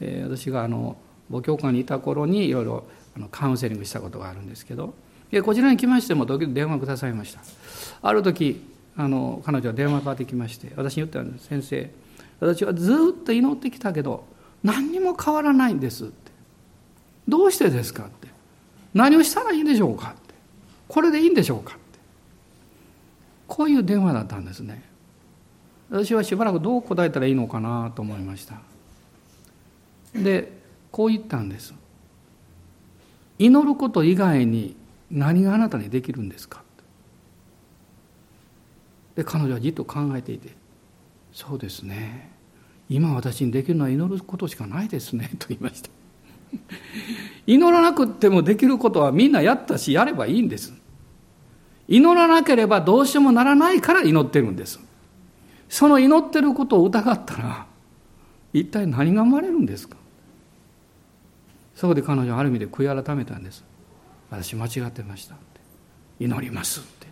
[0.00, 0.96] え、私があの
[1.30, 2.84] 母教官にいた頃にいろいろ
[3.16, 4.94] あのカウンセリングしたことがあるんですけど
[5.44, 7.40] こちらに来ましても時々電話くださいました。
[8.02, 8.62] ある時
[8.96, 11.46] あの彼女は電話かかってきまして私に言ったんです。
[11.46, 11.90] 先生
[12.38, 14.24] 私はずっと祈ってきたけど
[14.62, 16.14] 何にも変わらないんですって。
[17.28, 18.28] どうしてですかって。
[18.94, 20.34] 何をしたらいいんでしょうかって。
[20.88, 21.98] これでいいんでしょうかって。
[23.48, 24.82] こういう電話だったんですね。
[25.90, 28.56] 私はしばらくどう答えたらいいのかなと思いました。
[30.22, 30.52] で
[30.90, 31.74] こう言ったんです。
[33.38, 34.76] 祈ること以外に
[35.10, 36.62] 何があなたにできるんですか？
[39.14, 40.50] で彼女はじっと考えていて
[41.32, 42.30] 「そうですね。
[42.88, 45.90] 今私にできるのは祈ることしかないですね」 と言いました。
[47.46, 50.72] 祈らなくってもできることはみんなやったしやればいいんです。
[51.88, 54.80] 祈らなければどうしようもならないから祈ってるんです。
[55.68, 57.66] その祈ってることを疑ったら
[58.52, 59.96] 一体何が生まれるんですか？
[61.76, 63.62] そこで彼女はある意味で悔い改めたんです。
[64.30, 65.34] 私間違ってました。
[65.34, 65.44] って
[66.18, 67.06] 祈りますって。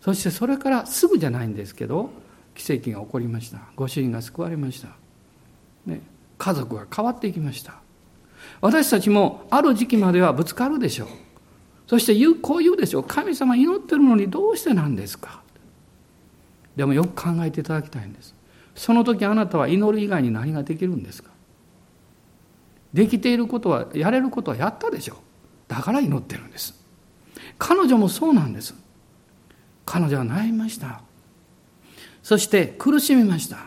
[0.00, 2.10] そしてそれからすぐじゃないんですけど
[2.54, 3.58] 奇跡が起こりました。
[3.74, 4.90] ご主人が救われました、
[5.86, 6.00] ね、
[6.38, 7.80] 家族が変わっていきました。
[8.60, 11.08] 私たちもある時期まではぶつかるでしょう。
[11.88, 13.04] そして言うこう言うでしょう。
[13.04, 15.40] 神様祈ってるのにどうしてなんですか。
[16.76, 18.34] でもよく考えていただきたいんです。
[18.74, 21.30] その時あなたは祈る以外に何ができるんですか。
[22.92, 25.16] できていることはやれることはやったでしょう。
[25.68, 26.74] だから祈ってるんです。
[27.58, 28.74] 彼女もそうなんです。
[29.84, 31.02] 彼女は悩みました。
[32.22, 33.58] そして苦しみました。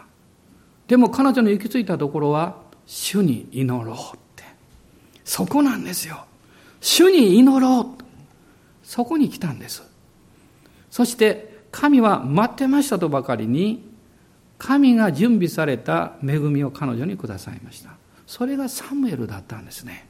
[0.88, 4.44] でも彼女の行き着いたところは主に祈ろうって。
[5.24, 6.26] そこなんですよ。
[6.82, 8.04] 主に祈ろう
[8.84, 9.84] そこに来たんです。
[10.90, 13.88] そして神は待ってましたとばかりに
[14.58, 17.99] 神が準備された恵みを彼女にくださいました。
[18.30, 20.08] それがサムエルだったんですね。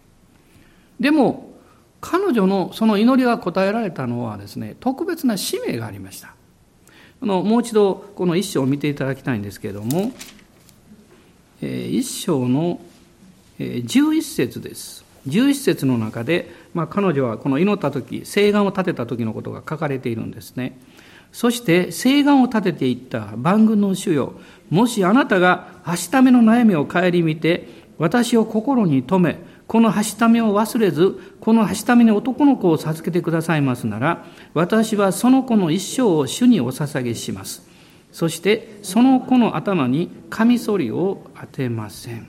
[1.00, 1.54] でも
[2.02, 6.36] 彼女のその祈りが答えられたのはですね特別な使命がありました。
[7.22, 10.12] もう一度この一章を見ていただきたいんですけれども
[11.62, 12.82] 一章の
[13.58, 15.06] 11節です。
[15.26, 20.78] 11節の中で、まあ、彼女はこの祈った時誓願を立てた時のことが書かれているんですね。
[21.32, 24.34] そして誓願を立てていった万軍の主よ
[24.70, 37.68] もしあなたが明日目の悩みを顧みて私を心に留め、このはしためを忘れず、このはしために男の子を授けてくださいますなら、私はその子の一生を主にお捧げします。
[38.12, 42.28] そして、その子の頭にカミソリを当てません。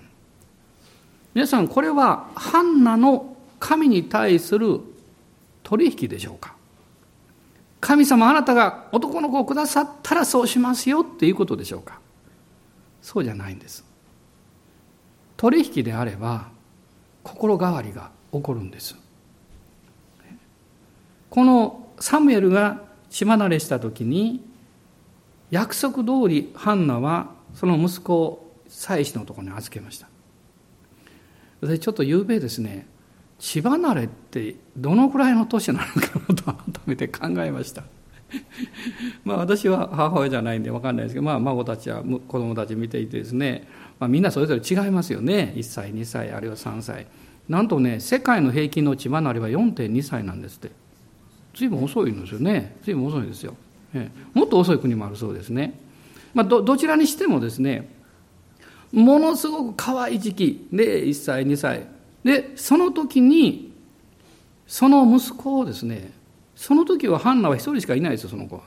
[1.33, 4.81] 皆さん、これはハンナの神に対する
[5.63, 6.57] 取引でしょうか？
[7.81, 12.01] 神様あなたが男の子をくださったらそうしますよっていうことでしょうか？
[13.01, 13.85] そうじゃないんです。
[15.41, 16.49] 取引であれば
[17.23, 18.95] 心変わりが起こるんです。
[21.31, 24.45] このサムエルが島慣れした時に
[25.51, 30.09] 約束通りハンナはその息子を妻子のところに預けました。
[31.67, 32.87] でちょっと夕べですね
[33.39, 37.85] 血離れってどのくらいの年なのかなと改めて考えました。
[39.25, 43.67] まあ私は母親じゃないんで分かんないですけど、まあ、孫たちは子供たち見ていてですね
[44.01, 45.53] まあ、みんなそれぞれ違いますよね。
[45.57, 47.07] 1歳2歳あるいは3歳。
[47.49, 50.71] なんとね世界の平均の血離れは4.2歳なんですって。
[51.55, 52.77] 随分遅いんですよね。
[52.83, 53.55] 随分遅いですよ、
[53.93, 55.79] ええ、もっと遅い国もあるそうですね、
[56.33, 57.91] まあ、どどちらにしてもですね
[58.93, 60.69] ものすごく可愛い時期。
[60.73, 61.87] で1歳2歳。
[62.25, 63.73] でその時に
[64.67, 66.13] その息子をですね
[66.55, 68.63] その時はハンナは一人しかいないですよその子は。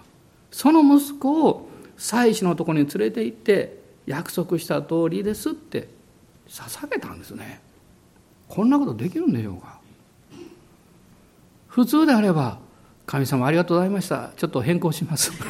[0.52, 5.88] その息子を妻子のところに連れて行って約束した通りですって
[6.48, 7.62] 捧げたんですね。
[8.48, 9.80] こんなことできるんでしょうか。
[11.68, 12.60] 普通であれば
[13.06, 14.32] 神様ありがとうございました。
[14.38, 15.32] ちょっと変更します。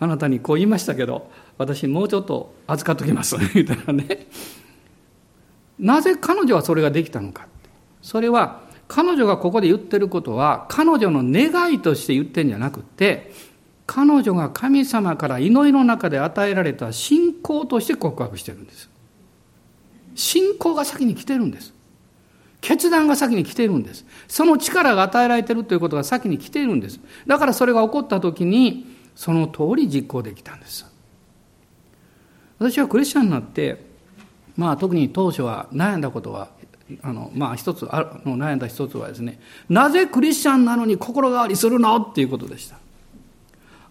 [0.00, 3.36] あなたにこう言いましたけど私もうちょっと預かっときます。
[3.54, 4.26] みたいなね。
[5.78, 7.46] なぜ彼女はそれができたのか
[8.02, 13.32] それは彼女がここで言ってることは彼女の願いとして言ってるんじゃなくて
[13.94, 18.88] 彼女が神様から祈りの中で与えられた信仰として告白してるんです。
[20.14, 21.74] 信仰が先に来てるんです。
[22.62, 24.06] 決断が先に来てるんです。
[24.28, 27.00] その力が与えられてるということが先に来ているんです。
[27.26, 30.86] だからそれが起こった時に、その通り実行できたんです。
[32.58, 33.84] 私はクリスチャンになって、
[34.56, 36.48] まあ特に当初は悩んだことは、
[37.02, 41.94] あの、まあ一つ、あの悩んだ一つはですね、なぜクリスチャンなのに心変わりするの？
[41.98, 42.78] っていうことでした。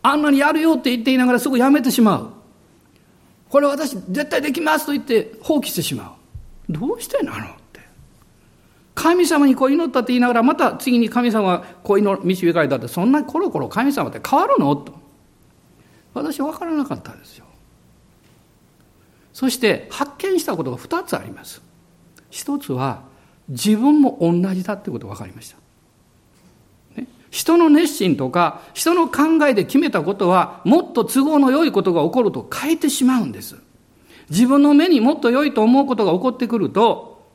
[0.04, 2.30] あんなにやるよって言っていながらすぐやめてしまう。
[3.50, 6.16] これ私絶対できますと言って放棄してしま
[6.70, 6.74] う。
[6.74, 7.82] どうしてなのって。
[8.96, 14.94] 神様にこう祈ったって言いながらまた次に神様がこう祈導かれたってそんなコロコロ神様って変わるのと。
[16.14, 17.46] 私分からなかったんですよ。
[19.34, 21.62] そして発見したことが2つあります。
[22.30, 23.04] 一つは
[23.50, 25.61] 自分も同じだってことが分かりました。
[27.32, 33.56] 人の熱心とか人の考えで決めたことはもっと都合の良いことが起こると変えてしまうんです。
[34.30, 37.26] 自分の目にもっと良いと思うことが起こってくると、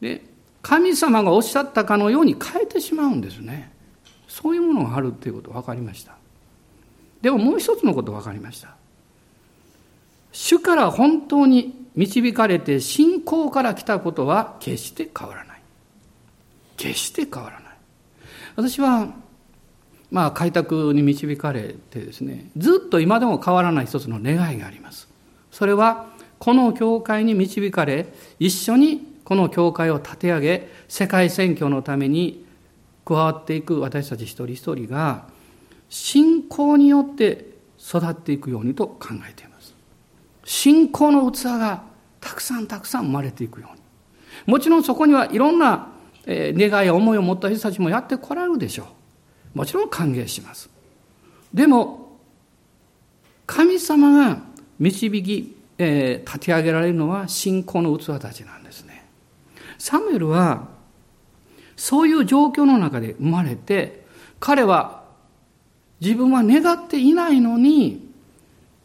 [0.00, 0.22] で
[0.62, 3.72] 神様がおっしゃったかのように変えてしまうんですね。
[4.28, 6.16] そういうものがあるっていうこと分かりました。
[7.22, 8.76] でももう一つのこと分かりました。
[10.32, 15.62] 主から本当に導かれて信仰から来たことは決して変わらない。
[16.76, 17.76] 決して変わらない。
[18.54, 19.08] 私は
[20.10, 25.08] まあ、開拓に導かれてですねずっと今でも変わらない一つの願いがあります。
[25.50, 26.06] それは
[26.38, 28.06] この教会に導かれ
[28.38, 32.44] 一緒にこの教会を立て上げ世界選挙のために
[33.04, 35.26] 加わっていく私たち一人一人が
[35.88, 39.74] 信仰によって育っていくようにと考えています。
[40.44, 41.82] 信仰の器が
[42.20, 43.82] たくさんたくさん生まれていくように。
[44.46, 45.88] もちろんそこにはいろんな
[46.26, 48.86] 願いや思いを持った人たちもやってこられるでしょう。
[49.56, 50.68] もちろん歓迎します。
[51.54, 52.18] でも、
[53.46, 54.42] 神様が
[54.78, 59.06] 導き、えー、立て上げられるのは信仰の器たちなんですね。
[59.78, 60.68] サムエルは、
[61.74, 64.04] そういう状況の中で生まれて、
[64.40, 65.04] 彼は
[66.00, 68.10] 自分は願っていないのに、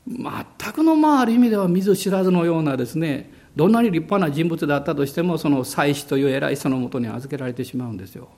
[0.08, 8.30] 全くのまあある意味では見ず知らずのようなですね、どんなに立派な人物だったとしても、その祭司という偉い人のもとに預けられてしまうんですよ。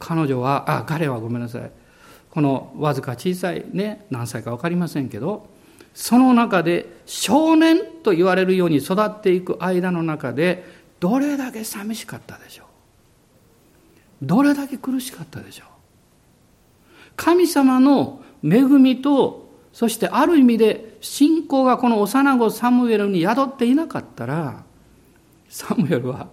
[0.00, 1.70] 彼女はあ彼はごめんなさい。
[2.30, 5.48] このわずか小さいね何歳か分かりませんけど
[5.94, 10.64] その中で少年と言われるように育っていく間の中で
[11.00, 12.66] どれだけ寂しかったでしょう。
[14.22, 15.68] どれだけ苦しかったでしょう。
[17.16, 24.64] 神様の恵みとそしてある意味で信仰がこの幼子サムエルに宿っていなかったら
[25.48, 26.28] サムエルは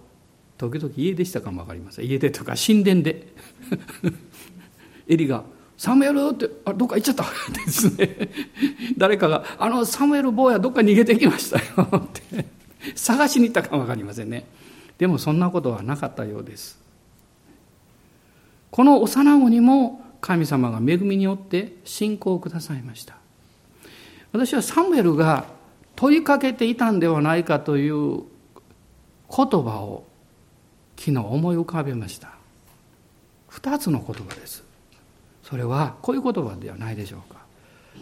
[0.58, 3.32] 時々家でしたかも分かりません家でとか神殿で。
[5.08, 5.42] エリが
[5.78, 7.24] 「サムエル!」って「あどっか行っちゃった」
[7.64, 8.28] ですね。
[8.98, 12.46] 誰かが「あのサムエル坊やどっか逃げてきましたよ」って。
[12.94, 14.46] 探しに行ったかも分かりませんね。
[14.98, 16.78] でもそんなことはなかったようです。
[18.70, 23.16] この幼子にも神様が恵みによって信仰をくださいました。
[24.32, 25.46] 私はサムエルが
[25.96, 28.22] 問いかけていたんではないかという言
[29.30, 30.04] 葉を
[30.98, 32.32] 昨日思い浮かべました。
[33.48, 34.64] 二つの言葉です。
[35.44, 37.38] それはこういう言葉ではないでしょうか。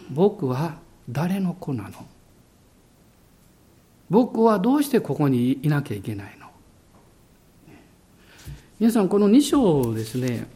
[0.09, 2.05] 僕は誰の子なの？
[4.09, 6.47] 僕はどうしてここにいなきゃいけないの？
[8.79, 10.47] 皆さんこの2章をですね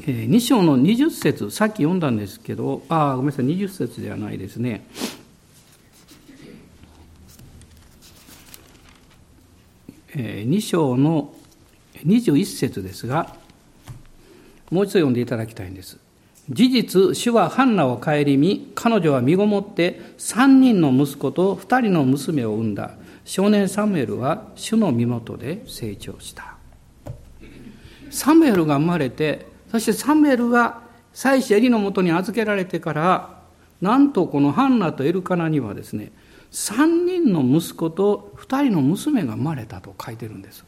[0.00, 3.46] 2章の20節さっき読んだんですけどああごめんなさい。
[3.46, 4.86] 20節ではないですね。
[10.22, 11.32] 2章の
[12.04, 13.36] 21節ですが、
[14.70, 15.98] もう一度読んでいただきたいんです。
[16.50, 22.92] 事実、主はハンナを顧み、彼女は身ごもって3人の息子と2人の娘を産んだ。
[23.24, 26.56] 少年サムエルは主の身元で成長した。
[28.10, 30.80] サムエルが生まれて、そしてサムエルが
[31.12, 33.38] 妻子エリのもとに預けられてから、
[33.82, 36.12] なんとこのハンナとエルカナにはですね、
[36.50, 40.64] 3人の息子と2人の娘が生まれたと書いてるんです。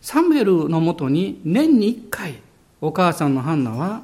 [0.00, 2.40] サムエルのもとに年に1回
[2.80, 4.02] お母さんのハンナは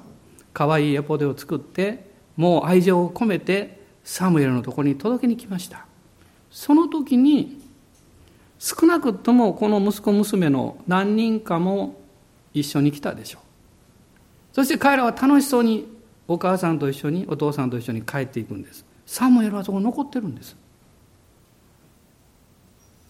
[0.52, 5.86] 可愛いエポデを作ってもう愛情を込めてサムエルのところに届けに来ました。
[6.50, 7.60] その時に
[8.58, 12.00] 少なくともこの息子娘の何人かも
[12.54, 13.42] 一緒に来たでしょう。
[14.54, 15.86] そして彼らは楽しそうに
[16.26, 18.84] お母さんと一緒にお父さんと一緒に帰っていくんです。
[19.06, 20.56] サムエルはそこ残ってるんです。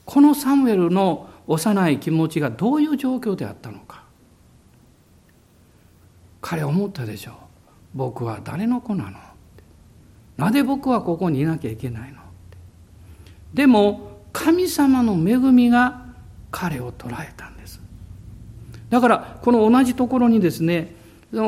[0.09, 4.05] このサムエルの幼い気持ちがどういう状況であったのか。
[6.41, 7.35] 彼は思ったでしょう。
[7.93, 9.19] 僕は誰の子なの？
[10.39, 12.21] なぜ僕はここにいなきゃいけないの？
[13.53, 16.07] でも神様の恵みが
[16.51, 17.79] 彼を捉えたんです。
[18.89, 20.95] だからこの同じところにですね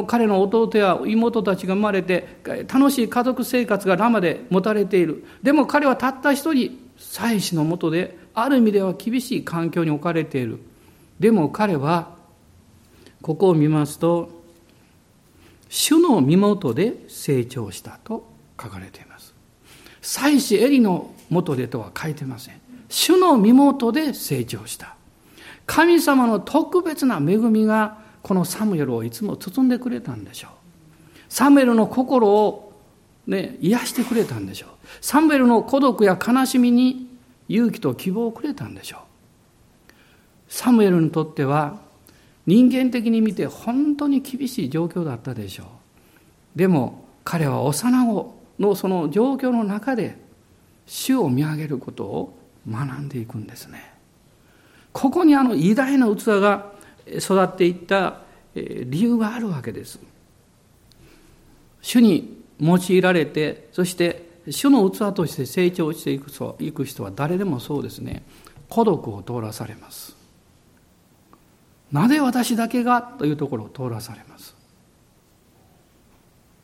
[0.07, 2.37] 彼の弟や妹たちが生まれて
[2.70, 5.24] 楽しい家族生活がラマで持たれている。
[5.43, 10.59] でも彼はたった一人妻子のもとである意味では厳しい環境に置かれている
[11.18, 12.14] でも彼は
[13.22, 14.31] ここを見ますと
[15.68, 18.26] 主の身元で成長したと
[18.61, 19.35] 書かれています
[20.03, 24.97] 妻子エリの元でとは書いてません主の身元で成長した
[25.66, 30.51] 神様の特別な恵みがこのサムエルをいつも包んでくれたんでしょう。
[31.28, 32.72] サムエルの心を、
[33.26, 34.68] ね、癒してくれたんでしょう。
[35.01, 37.07] サムエルの孤独や悲しみに
[37.51, 39.01] 勇気と希望をくれたんでしょう。
[40.48, 41.80] サムエルにとっては
[42.46, 45.66] 人間的に見て本当に厳しい状況だったでしょう。
[46.59, 50.16] でも彼は幼子のその状況の中で
[50.86, 52.38] 主を見上げることを
[52.70, 53.94] 学んでいくんですね。
[54.92, 56.72] ここにあの偉大な器が
[57.09, 58.20] 育っていった
[58.55, 59.98] 理由があるわけです。
[61.82, 68.22] 主に用いられて、そして主の器として成長していく人いく人は誰でもそうですね、
[68.68, 70.16] 孤独を通らされます。
[71.92, 74.55] なぜ私だけがというところを通らされます。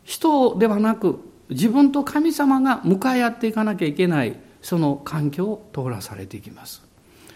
[0.04, 1.18] 人ではなく
[1.48, 6.82] 自分と神様が向かい合っていかなきゃいけないその環境を通らされていきます。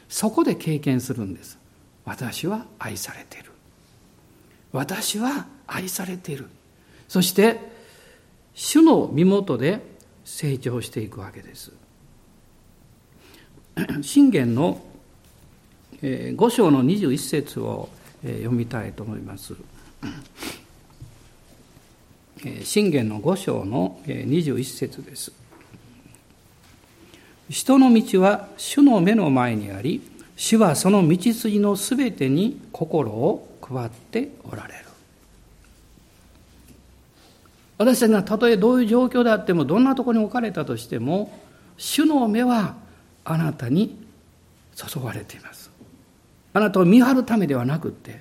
[0.09, 1.59] そこで経験するんです。
[2.05, 3.51] 私は愛されている。
[4.73, 6.49] 私は愛されている。
[7.09, 7.61] そして
[8.55, 9.81] 主の身元で
[10.31, 11.73] 成長していくわけです。
[14.01, 14.81] 信玄の
[16.01, 17.89] 5章の21節を
[18.23, 19.55] 読みたいと思います。
[22.63, 25.33] 信玄の5章の21節です。
[27.51, 30.01] 人の道は主の目の前にあり、
[30.37, 34.90] 主はその道筋のすべてに心を配っておられる。
[37.81, 41.33] 私たちがたとえどういう状況であっても、どんなところに置かれたとしても、
[41.79, 42.75] 主の目は
[43.25, 43.97] あなたに
[44.77, 45.71] 注がれています。
[46.53, 48.21] あなたを見張るためではなくって、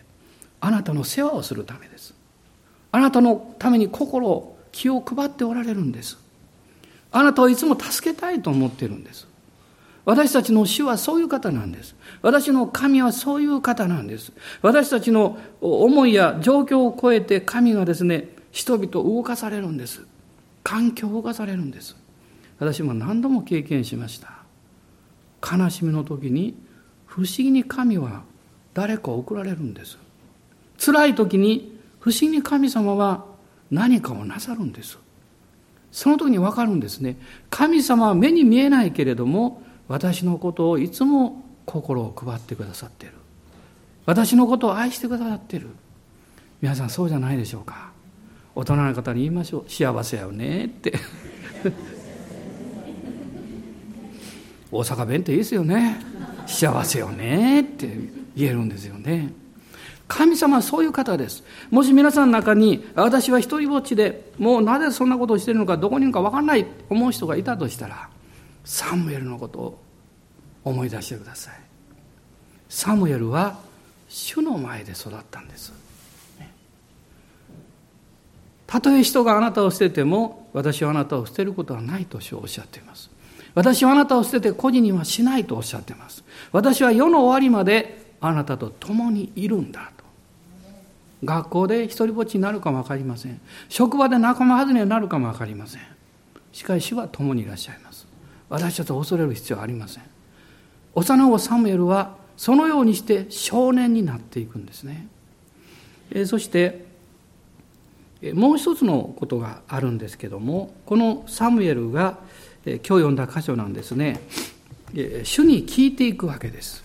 [0.61, 2.13] あなたの世話をするためです。
[2.93, 6.17] あなたのために心、気を配っておられるんです。
[7.11, 9.27] あなたをいつも助けたいと思ってるんです。
[10.05, 11.95] 私たちの主はそういう方なんです。
[12.21, 14.31] 私の神はそういう方なんです。
[14.61, 20.05] 私たちの思いや状況を超えて神がですね、人々を動かされるんです。
[20.63, 21.95] 環境を動かされるんです。
[22.59, 24.39] 私も何度も経験しました。
[25.41, 26.55] 悲しみの時に
[27.05, 28.23] 不思議に神は
[28.73, 29.97] 誰かを送られるんです。
[30.77, 33.25] 辛い時に不思議に神様は
[33.71, 34.97] 何かをなさるんです。
[35.91, 37.17] その時に分かるんですね。
[37.49, 43.15] 神様は目に見えないけれども、私のことをいつも心を配ってくださっている。
[44.05, 45.69] 私のことを愛してくださっている。
[46.61, 47.91] 皆さんそうじゃないでしょうか。
[48.55, 49.69] 大人の方に言いましょう。
[49.69, 50.93] 幸せやよねって。
[54.71, 55.99] 大阪弁っていいですよね。
[56.45, 57.89] 幸せよねって
[58.35, 59.33] 言えるんですよね。
[60.07, 61.43] 神様はそういう方です。
[61.69, 68.09] もし皆さんの中に、私は一人ぼっちで、もうなぜそんなことをしているのか、どこにいるのか分からないと思う人がいたとしたら、
[68.65, 69.79] サムエルのことを
[70.63, 71.53] 思い出してください。
[72.67, 73.59] サムエルは
[74.07, 75.71] 主の前で育ったんです。
[78.69, 83.09] たとえ人があなたを捨てても、私はあなたを捨てることはないと主はおっしゃっています。
[83.55, 86.23] 私はあなたを捨てて孤児にはしないとおっしゃっています。
[86.51, 89.99] 私は世の終わりまであなたと共にいるんだと。
[91.23, 95.81] 学校で一人ぼっちになるかも分かりません職場で仲間外れになるかも分かりません
[96.53, 98.07] しかし主は共にいらっしゃいます
[98.49, 100.03] 私たちは恐れる必要はありません
[100.95, 105.07] 幼子サムエルはそのようにして少年になっていくんですね
[106.11, 106.85] えそして
[108.33, 112.17] もう一つのことがあるんですけどもこのサムエルが
[112.65, 114.19] 今日読んだ箇所なんですね
[115.23, 116.83] 主に聞いていくわけです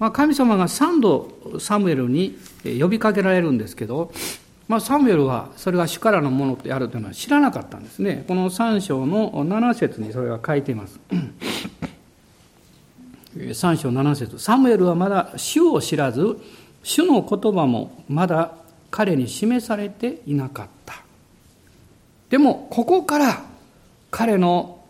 [0.00, 2.38] まあ、神様が3度サムエルに
[2.80, 4.10] 呼びかけられるんですけど、
[4.66, 8.24] まあ、サムエルはそれが主からのものであるというのは知らなかったんですね。
[8.26, 10.98] この3章の7節にそれが書いています。
[13.36, 16.38] 3章7節サムエルはまだ主を知らず、
[16.82, 18.54] 主の言葉もまだ
[18.90, 21.02] 彼に示されていなかった。
[22.28, 23.44] でも、ここから
[24.10, 24.80] 彼の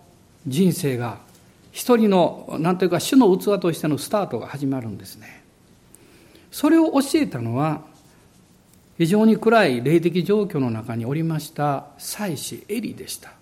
[0.47, 1.19] 人生が
[1.73, 5.43] 一人の何というか主の器としてのスタートが始まるんですね。
[6.51, 7.83] それを教えたのは
[8.99, 13.33] 非常に暗い霊的状況の中におりました妻子エリでした。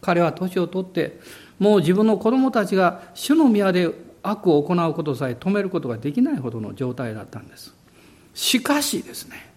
[0.00, 1.18] 彼は年を取って
[1.58, 3.90] もう自分の子供たちが主の宮で
[4.22, 7.74] 悪を行うことさえ止めることができないほどの状態だったんです。
[8.34, 9.47] しかしですね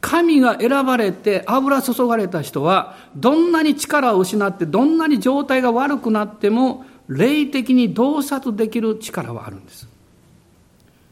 [0.00, 9.88] 神が選ばれて油注がれた人はどんなに力を失ってどんなに状態が悪くなっても霊的に洞察できる力はあるんです。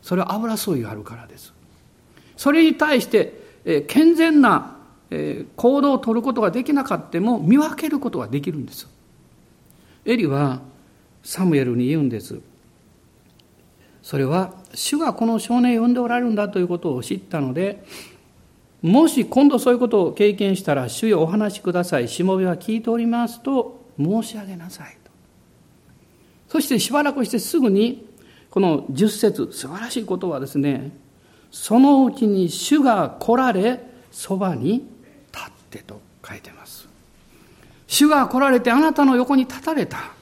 [0.00, 1.52] それは油注ぎがあるからです。
[2.36, 4.76] それに対して、健全な、
[5.56, 8.88] 行動を取ることができなかったも見分けることができるんです。
[10.04, 10.60] エリは
[11.22, 12.40] サムエルに言うんです。
[14.02, 17.84] それは主がこの少年を呼んでおられるんだということを知ったので、
[18.82, 22.08] もし今度そういうことを経験したら、主よお話しください。
[22.08, 25.10] しもべは聞いておりますと申し上げなさいと。
[26.48, 28.06] そしてしばらくしてすぐに、
[28.50, 30.92] この十節、素晴らしいことはですね、
[31.50, 33.80] そのうちに主が来られ、
[34.12, 34.86] そばに
[35.32, 36.88] 立ってと書いてます。
[37.88, 40.12] 主が来られてあなたの横に立たれた。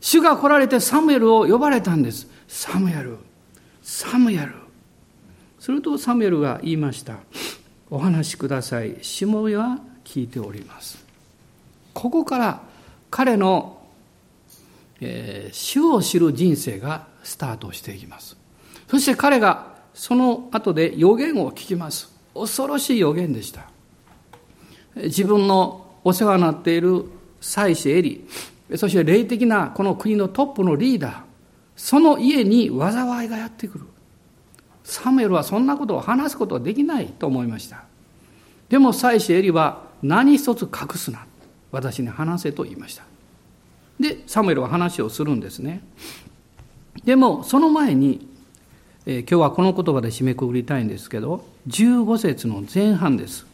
[0.00, 2.26] 主が来られてサムエルを呼ばれたんです。
[2.48, 3.18] サムエル、
[3.82, 4.59] サムエル。
[5.70, 7.18] するとサムエルが言いました。
[7.90, 8.96] お話しください。
[9.02, 11.04] しもべは聞いております。
[11.94, 12.60] ここから
[13.08, 13.80] 彼の、
[15.00, 18.36] えー、主を知る人生がスタートしていきます。
[18.88, 22.12] そして彼がその後で予言を聞きます。
[22.34, 23.70] 恐ろしい予言でした。
[24.96, 27.04] 自分のお世話になっている
[27.40, 28.26] 妻子エリ、
[28.74, 31.20] そして霊的なこの国のトップのリーダー、
[31.76, 33.84] その家に災いがやってくる。
[34.84, 37.84] サムエルはそんなことを話すことはできないと思いました。
[38.68, 41.26] でも妻子エリは何一つ隠すな。
[41.72, 43.04] 私に話せと言いました。
[43.98, 45.82] で、サムエルは話をするんですね。
[47.04, 48.26] でも、その前に、
[49.06, 53.46] えー、今日はこの言葉で締めくくりたいんですけど、15節の前半です。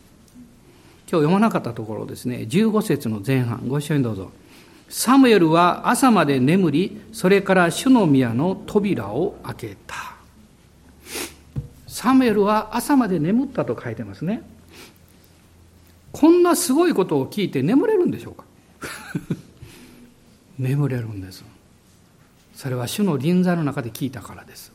[1.09, 4.31] 今日読まなかったところですね、15節の前半、ご一緒にどうぞ。
[4.89, 10.16] サムエルは朝まで眠り、それから主の宮の扉を開けた。
[11.97, 14.42] サムエルは朝まで眠ったと書いてますね。
[16.12, 18.44] こんなすごいことを聞いて眠れるんでしょうか？
[20.61, 21.42] 眠れるんです。
[22.55, 24.72] それは主の臨在の中で聞いたからです。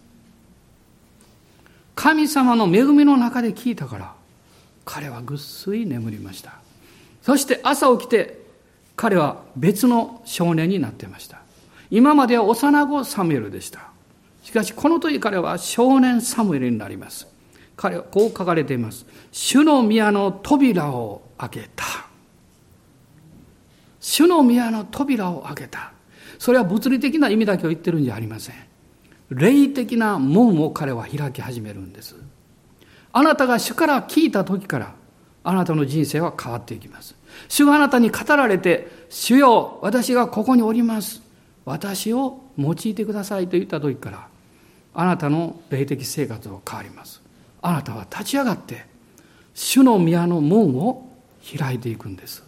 [1.94, 4.16] 神様の恵みの中で聞いたから、
[4.84, 6.56] 彼はぐっすり眠りました。
[7.22, 8.44] そして朝起きて
[8.96, 11.38] 彼は別の少年になってました。
[11.92, 13.91] 今までは幼子サムエルでした。
[14.42, 17.28] しかしこの時彼は少年サムエルになります。
[17.76, 19.06] 彼はこう書かれています。
[19.32, 21.86] 主の宮の扉を開けた。
[24.00, 25.94] 主の宮の扉を開けた。
[26.40, 28.56] それは物理的な意味だけを言ってるんじゃありません。
[29.30, 32.16] 霊的な門を彼は開き始めるんです。
[33.14, 34.96] あなたが主から聞いた時から、
[35.44, 37.16] あなたの人生は変わっていきます。
[37.48, 41.22] 主があなたに語られて、主よ、私がここにおります。
[41.66, 44.28] 私を用いてくださいと言った時から、
[44.94, 47.22] あなたの霊的生活は変わります。
[47.62, 48.86] あなたは立ち上がって、
[49.54, 51.10] 主の宮の門を
[51.58, 52.44] 開いていくんです。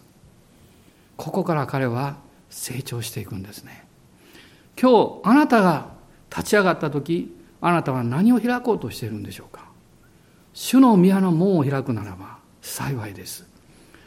[1.16, 2.16] ここから彼は
[2.50, 3.84] 成長していくんですね。
[4.80, 5.88] 今日、あなたが
[6.30, 9.64] 立ち上がった時、あなたは何を開こうとしているんでしょうか
[10.52, 13.46] 主の宮の門を開くならば幸いです。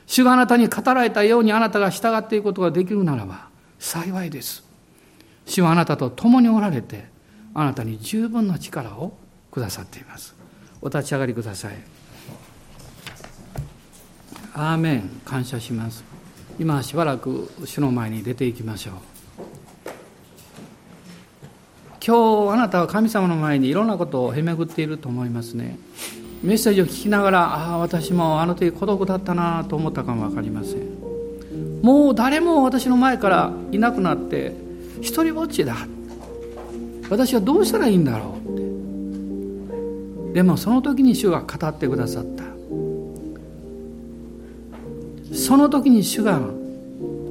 [0.06, 4.64] 主があなたに語られたようにあなたが従っていくことができるならば幸いです。
[5.46, 7.06] 主はあなたと共におられて、
[7.60, 9.18] あなたに十分な力を
[9.50, 10.36] くださっています。
[10.80, 11.74] お立ち上がりください。
[14.54, 15.10] アーメン。
[15.26, 16.04] 感謝します。
[16.60, 18.94] 今しばらく主の前に出ていきましょう。
[22.06, 25.80] 今日あなたは神様の前にいろんなことをへめぐっていると思いますね。
[26.44, 34.54] メッセージを聞きながらああ私もあの時孤独だったなと思ったかも分かりませんもう誰も私の前からいなくなって
[35.02, 35.88] 一人ぼっちだ
[37.10, 40.34] 私はどうしたらいいんだろうって。
[40.34, 42.44] でもその時に主が語ってくださった。
[45.34, 46.40] その時に主が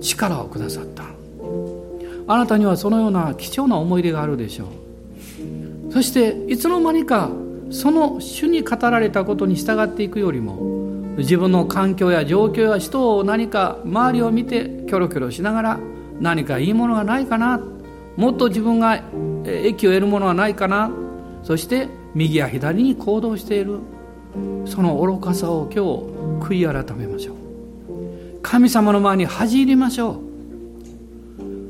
[0.00, 1.04] 力をくださった。
[2.28, 5.92] あなたにはそのような貴重な思い出があるでしょう。
[5.92, 7.30] そしていつの間にか
[7.70, 10.56] その主に語られたことに従っていくよりも
[11.16, 15.80] 自分の環境や状況や人を何か周りを見てキョロキョロしながら
[16.20, 17.60] 何かいいものがないかな
[18.16, 19.02] もっと自分が
[19.44, 20.90] 益を得るものはないかな。
[21.42, 23.78] そして右や左に行動している。
[24.66, 25.84] その愚かさを今
[26.40, 27.36] 日悔い改めましょう。
[28.42, 30.20] 神様の前に恥じ入りましょう。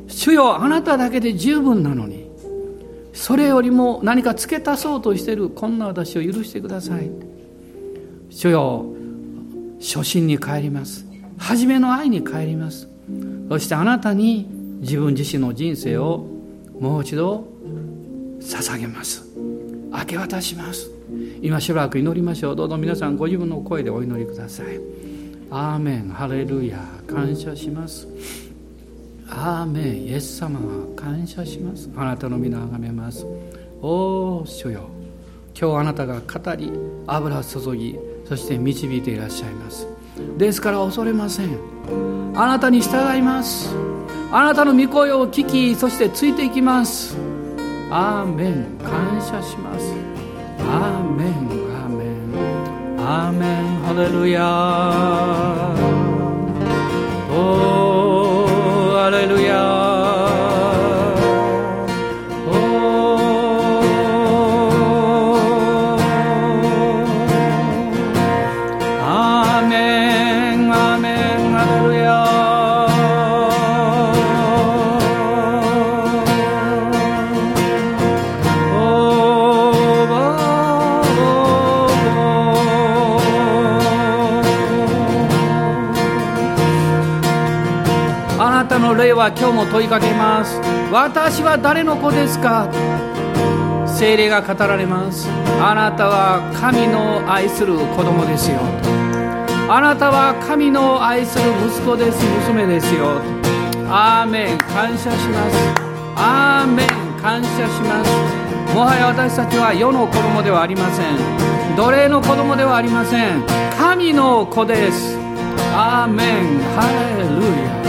[0.08, 2.26] 主よあなただけで十分なのに。
[3.12, 5.48] それよりも何か付け足そうとしている。
[5.48, 7.10] こんな私を許してください。
[8.30, 8.86] 主よ
[9.80, 11.06] 初心に帰ります。
[11.38, 12.88] 初めの愛に帰ります。
[13.48, 14.48] そしてあなたに
[14.80, 16.26] 自分自身の人生を
[16.80, 17.46] もう一度
[18.40, 19.24] 捧げます。
[19.92, 20.90] 明け渡します。
[21.40, 22.56] 今しばらく祈りましょう。
[22.56, 24.80] どうぞ皆さんご自分の声でお祈りください。
[25.50, 26.08] アーメン。
[26.08, 26.78] ハレルヤ。
[27.06, 28.06] 感謝します。
[29.28, 30.02] アーメン。
[30.04, 30.86] イエス様は。
[30.96, 31.88] 感謝します。
[31.96, 33.26] あなたの皆を崇めます。
[33.80, 34.88] おお主よ。
[35.58, 36.70] 今日あなたが語り
[37.06, 37.98] 油を注ぎ
[38.28, 39.86] そして導いていらっしゃいます。
[40.36, 41.58] ですから恐れません。
[42.34, 43.95] あなたに従います。
[44.32, 47.16] あなたの御声を聞きそしてついていきます。
[47.90, 48.78] アーメン。
[48.82, 49.94] 感謝します。
[50.60, 51.28] アーメン。
[51.28, 53.00] アーメン。
[53.00, 53.78] アーメン。
[53.82, 54.42] ハレルヤ
[89.26, 90.60] は今日も問いかけます。
[90.92, 92.70] 私は誰の子ですか？
[93.84, 95.28] 精霊が語られます。
[95.58, 98.60] あなたは神の愛する子供ですよ。
[99.68, 102.24] あなたは神の愛する息子です。
[102.46, 103.18] 娘ですよ。
[103.90, 104.58] アーメン。
[104.58, 105.58] 感謝します。
[106.14, 106.86] アーメン。
[107.20, 108.76] 感謝します。
[108.78, 111.74] もはや私たちは世の子供ではありません。
[111.74, 113.42] 奴隷の子供ではありません。
[113.76, 115.18] 神の子です。
[115.74, 116.62] アーメン。
[116.78, 116.86] ハ
[117.18, 117.42] レル
[117.82, 117.85] ヤ。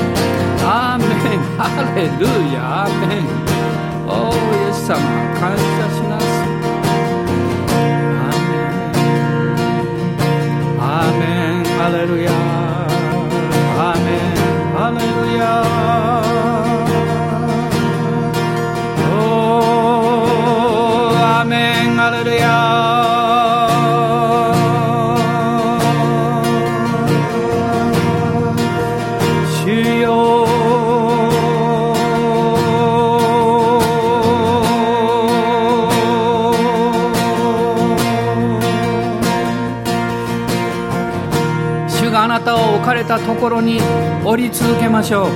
[0.70, 1.63] アーメンハ
[1.95, 3.26] レルヤアーメン
[4.05, 4.99] おおイエス様
[5.39, 5.63] 感謝
[5.95, 6.28] します
[10.78, 11.28] アーメ
[43.08, 43.80] たところに
[44.26, 45.30] 降り続けましょう。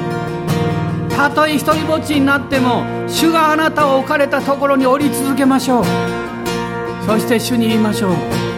[1.10, 5.86] たとえ一りぼっちになっても主があなたを置かれたところに降り続けましょう。
[7.06, 8.16] そして主に言いましょう。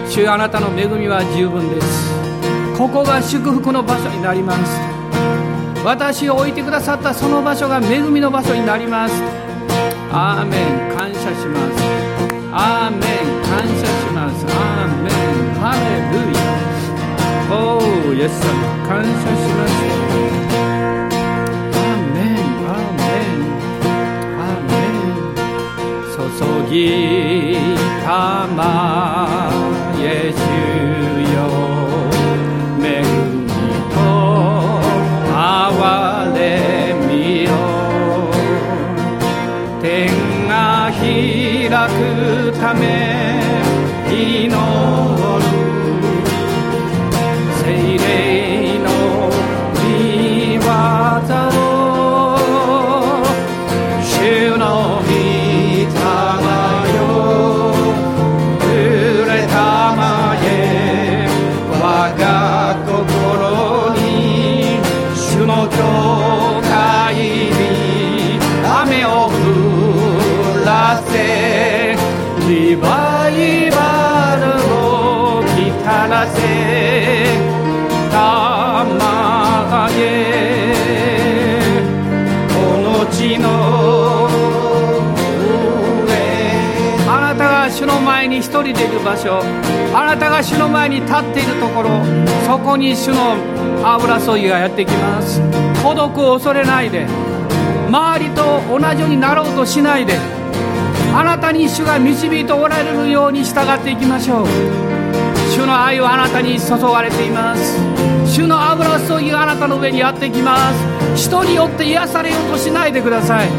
[0.09, 2.77] 主あなたの恵みは十分です。
[2.77, 4.79] ここが祝福の場所になります。
[5.85, 9.13] 私を置いてくださったその場所が恵みの場所になります。
[10.11, 10.97] アーメン。
[10.97, 11.83] 感謝します。
[12.51, 13.01] アーメン。
[13.43, 14.45] 感謝します。
[14.45, 15.13] アーメン。
[15.59, 16.52] ハレルヤ。
[17.49, 18.47] おおイエス様
[18.87, 19.15] 感謝し
[19.53, 19.71] ます
[21.73, 22.35] アーメン
[22.67, 23.45] アーメン
[24.39, 26.75] アーメン注ぎ
[28.03, 28.07] た
[28.55, 28.57] ま
[29.97, 30.39] イエス
[31.33, 31.37] よ
[32.81, 33.47] 恵み
[33.93, 33.95] と
[35.31, 35.37] 憐
[36.35, 36.39] れ
[37.07, 37.11] み
[37.43, 37.49] よ
[39.81, 39.83] 天
[40.47, 40.53] が
[40.91, 41.01] 開
[41.89, 41.99] く
[42.59, 42.83] ため
[44.09, 45.42] 祈る。
[88.73, 89.41] 前に一人でいる場所
[89.95, 92.03] あなたが主の前に立っているところ
[92.45, 93.35] そこに主の
[93.85, 95.41] 油注ぎがやってきます。
[95.83, 97.05] 孤独を恐れないで
[97.87, 100.17] 周りと同じようになろうとしないで
[101.13, 104.47] あなたに主が導いておられるように従っていきましょう。
[105.53, 107.77] 主の愛はあなたに注がれています。
[108.25, 110.57] 主の油注ぎがあなたの上にやってきま
[111.15, 111.27] す。
[111.27, 113.49] 人によって癒されようとしないでください。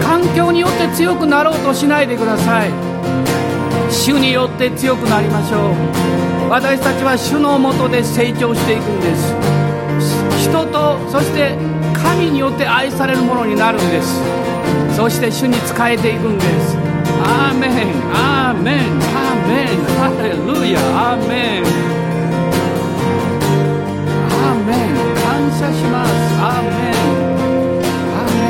[0.00, 2.95] 環境によって強くなろうとしないでください。
[3.96, 6.50] 主によって強くなりましょう。
[6.50, 9.34] 私たちは主のもとで成長していくんです。
[10.48, 11.56] 人とそして
[11.94, 14.20] 神によって愛されるものになるんです。
[14.94, 16.76] そして主に仕えていくんです。
[17.24, 17.70] アーメン。
[18.14, 18.78] アーメン。
[18.78, 19.76] アーメン。
[19.98, 20.38] ハレル
[20.70, 20.78] ヤ。
[21.10, 21.64] アーメン。
[24.30, 24.94] アーメン。
[25.24, 26.12] 感謝します。
[26.38, 27.02] アーメン。
[28.14, 28.44] アーメ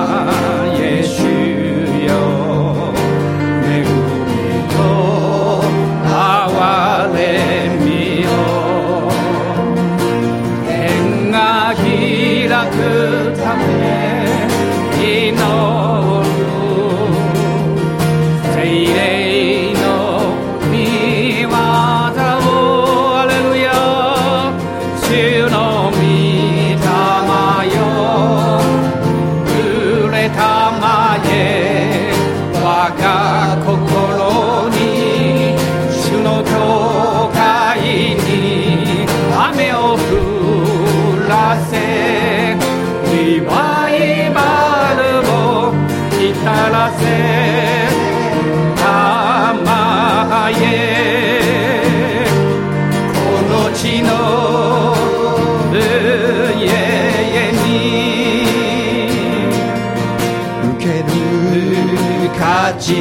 [62.83, 62.91] ち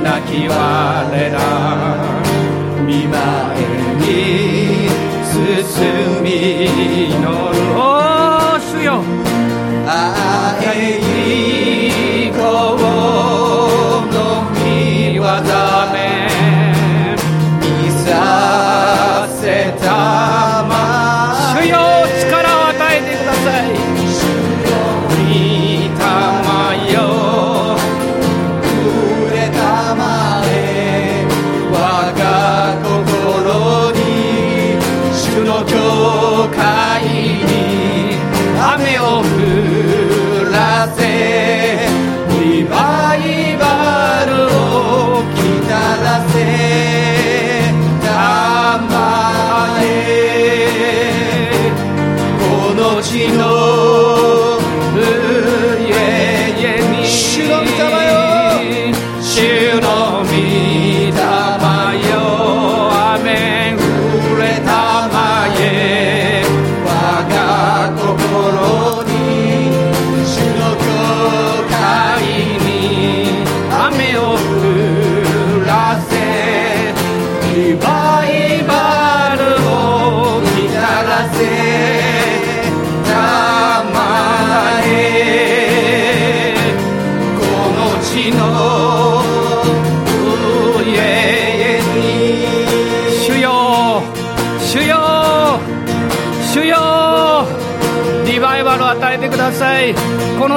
[0.00, 1.38] なき我ら
[2.86, 3.62] 見舞い
[3.98, 4.06] に
[5.26, 6.28] 進み
[7.20, 7.59] の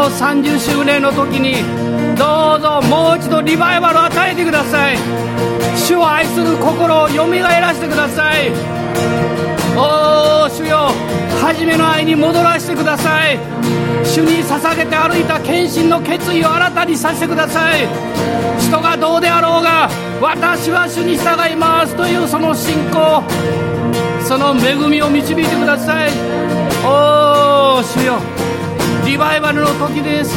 [0.03, 1.63] の30周年の時に
[2.17, 4.97] どうぞもう一度リバイバルを与えてください。
[5.77, 8.51] 主を愛する心をよみがえらせてください。
[9.77, 10.91] おー主よ
[11.41, 13.39] 初めの愛に戻らせてください。
[14.03, 17.87] 主に捧げて歩いた献身の決意を新たにさせてください。
[18.59, 19.89] 人がどうであろうが
[20.21, 23.23] 私は主に従いますというその信仰。
[24.27, 26.09] その恵みを導いてください。
[26.83, 28.19] おー主よ。
[29.05, 30.35] リバイバルの時です。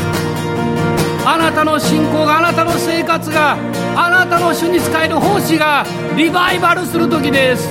[1.25, 3.57] あなたの信仰があなたの生活が
[3.97, 5.85] あなたの主に使える奉仕が
[6.17, 7.69] リバイバルする時です。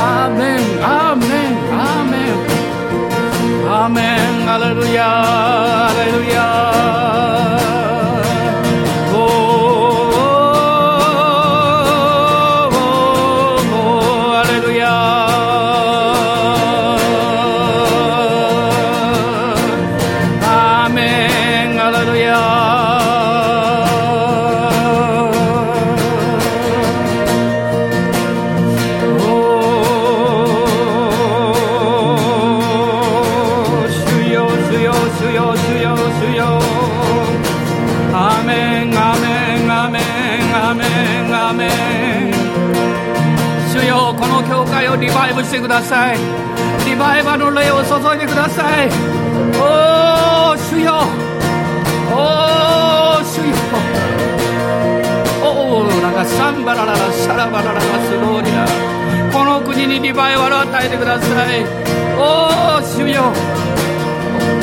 [0.00, 0.58] アーメン。
[0.84, 1.28] アーメン。
[1.72, 3.68] アーメン。
[3.68, 4.02] アーメ
[4.44, 4.50] ン。
[4.50, 7.05] アレルヤアレルヤ
[45.56, 46.18] してください。
[46.86, 48.88] リバイバルの霊を注いでください。
[49.56, 51.00] おー主よ。
[52.12, 53.54] おー主よ。
[55.42, 58.66] おーなんかサンバラララシャラバラララスローリア
[59.32, 61.64] この国にリバイバルを与えてください。
[62.18, 63.32] おー主よ。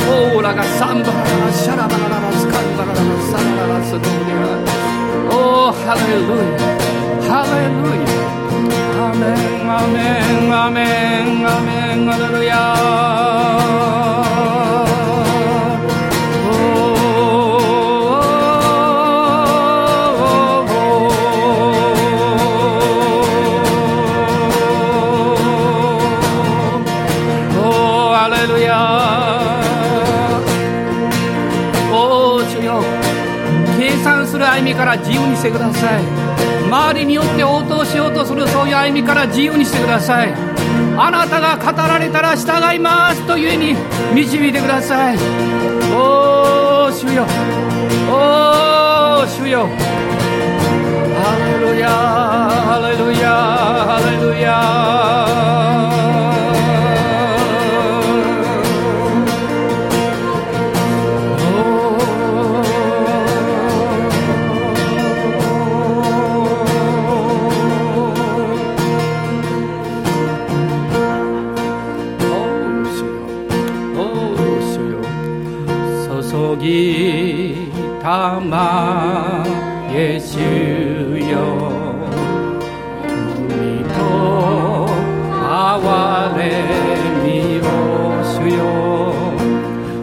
[0.10, 6.38] オーラがサンバラララシャラバラララスカンバラララサラララスローリアおーハレル
[7.26, 7.34] ヤ。
[7.34, 7.98] ハレル
[8.38, 8.43] ヤ。
[34.74, 36.04] から自由にしてください。
[36.68, 37.44] 周りによって
[38.84, 40.34] するそういう歩みから自由にしてください。
[40.98, 43.76] あなたが語られたら従いますというに
[44.14, 45.18] 導いてください。
[45.94, 47.26] おお主よ。
[48.10, 49.68] おお主よ。
[51.16, 55.43] ハレルヤハレルヤハレルヤ。
[78.04, 79.46] ぎたま
[79.90, 80.36] え主
[81.32, 81.40] よ
[83.48, 83.98] 海と
[85.42, 85.88] 哀
[86.38, 86.42] れ
[87.24, 87.26] み
[87.62, 87.66] を
[88.26, 88.60] 主よ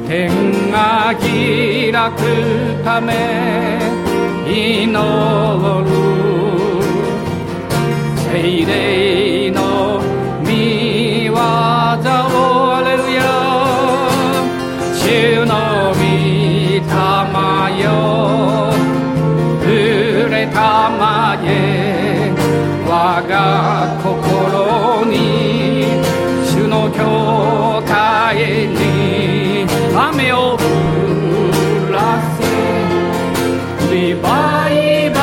[0.09, 0.33] 天
[0.73, 2.19] が開く
[2.83, 3.13] ため
[4.49, 5.91] 祈る。
[8.17, 9.30] 聖霊
[23.41, 25.17] 我が心に
[26.45, 29.65] 主の教会に
[29.97, 30.61] 雨を降
[31.91, 32.41] らせ
[33.95, 35.19] リバイバ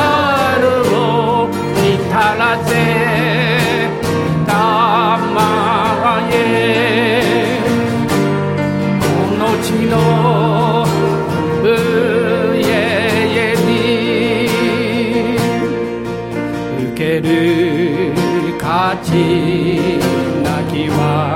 [0.60, 0.66] ル
[0.96, 1.48] を
[1.78, 2.70] 至らせ
[4.46, 4.50] た
[5.34, 5.38] ま
[6.32, 6.34] え。
[9.00, 9.06] こ
[9.36, 10.77] の地の
[19.10, 21.27] 泣きは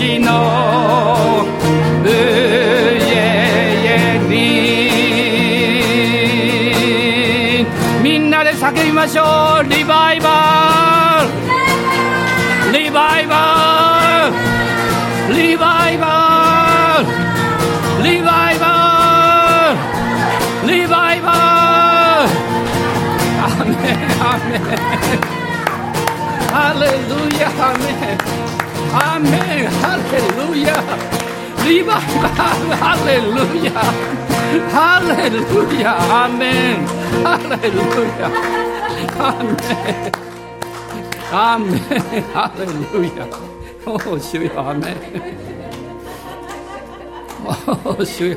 [0.00, 1.44] この地の
[2.02, 2.10] 上
[3.04, 4.32] へに。
[8.02, 9.64] みんなで叫びましょう。
[9.68, 22.28] リバイバーリバイバーリバイバーリバイバーリバイバー
[23.44, 23.76] アメン
[24.22, 24.60] アメン。
[26.52, 27.78] ハレルヤア
[29.22, 30.68] メンハレルヤ
[31.64, 33.28] リバイバルハレル
[33.64, 33.70] ヤ
[34.70, 34.74] ハ
[35.16, 35.36] レル
[35.80, 35.84] ヤ
[36.24, 36.42] アメ
[36.74, 36.86] ン
[37.22, 37.76] ハレル
[38.18, 38.22] ヤ
[39.18, 39.50] アメ
[40.08, 40.12] ン
[41.32, 43.18] アメンハレルヤ
[43.86, 44.96] おお主よアメン
[47.46, 48.36] おお主よ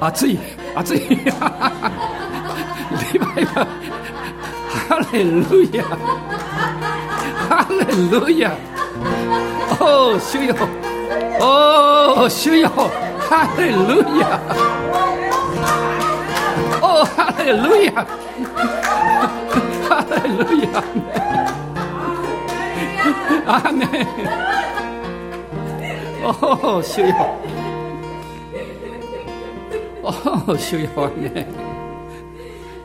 [0.00, 0.38] 熱い
[0.74, 1.00] 熱い。
[1.00, 1.16] リ
[3.18, 3.70] バイバル
[4.86, 5.30] ハレル
[5.74, 5.84] ヤ
[7.48, 7.76] ハレ
[8.20, 8.75] ルヤ
[10.06, 10.54] おお主よ
[11.40, 11.44] お
[12.22, 13.74] お主よハレル
[14.20, 14.40] ヤ
[16.80, 17.90] おおハレルヤ
[19.88, 20.78] ハレルヤ
[23.48, 24.06] アメン
[26.24, 26.28] お
[26.76, 27.10] お主よ
[30.04, 30.06] お
[30.52, 30.88] お主よ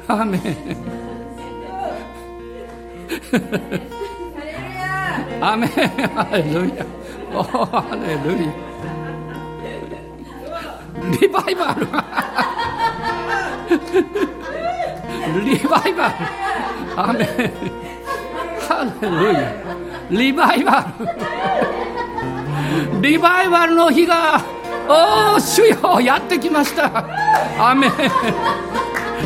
[0.08, 0.42] アメン
[5.44, 5.56] ア
[7.32, 8.38] ハレルヤおハレルヤ
[11.20, 11.88] リバイバル
[15.46, 16.16] リバイバル
[16.98, 17.28] アメン
[18.68, 19.54] ハレルヤ
[20.10, 21.08] リバイバル
[23.02, 24.44] リバイバルの日が
[24.88, 27.06] おお主よやってきました。
[27.58, 27.92] アメン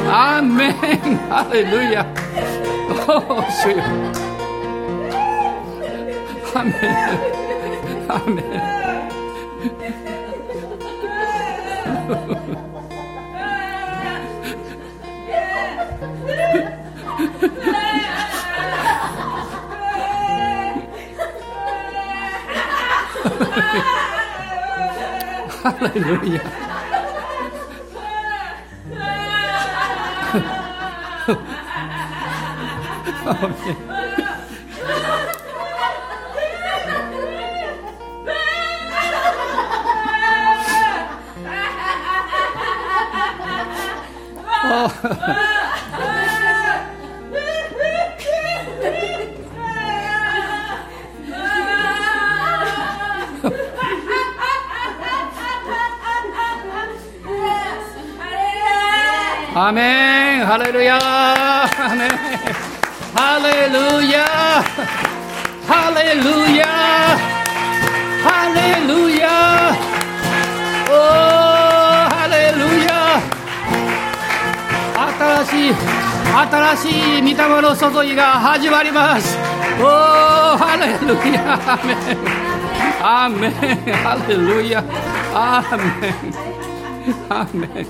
[0.08, 0.74] アメン
[1.30, 2.06] ハレルヤ
[3.08, 3.84] おお主よ。
[6.56, 6.74] アメン
[8.08, 8.46] アメン
[33.26, 33.95] ハ
[59.58, 62.10] アメンハレルヤアメン
[63.16, 64.26] ハレルヤ
[65.66, 66.66] ハレルヤ
[68.26, 69.15] ハレ
[75.36, 79.38] 新しい新しい御霊の注ぎが始まります。
[79.82, 79.86] おー
[80.58, 81.98] ハレルヤアメン。
[83.04, 83.52] アメン
[83.96, 84.84] ハレルヤ。
[85.34, 87.88] アメンアメン。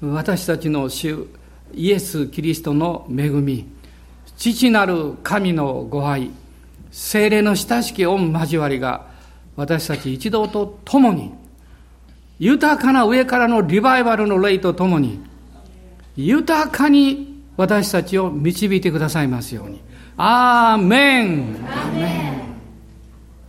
[0.00, 1.26] 私たちの主
[1.74, 3.68] イエス・キリストの恵み
[4.38, 6.30] 父なる神のご愛
[6.90, 9.09] 精霊の親しき御交わりが
[9.60, 11.34] 私たち一同と共に
[12.38, 15.20] 豊かな上からのリバイバルの霊と共に
[16.16, 19.82] 豊かに私たちを導いてくださいますように。
[20.16, 21.56] アーメン。
[21.68, 22.39] アーメン。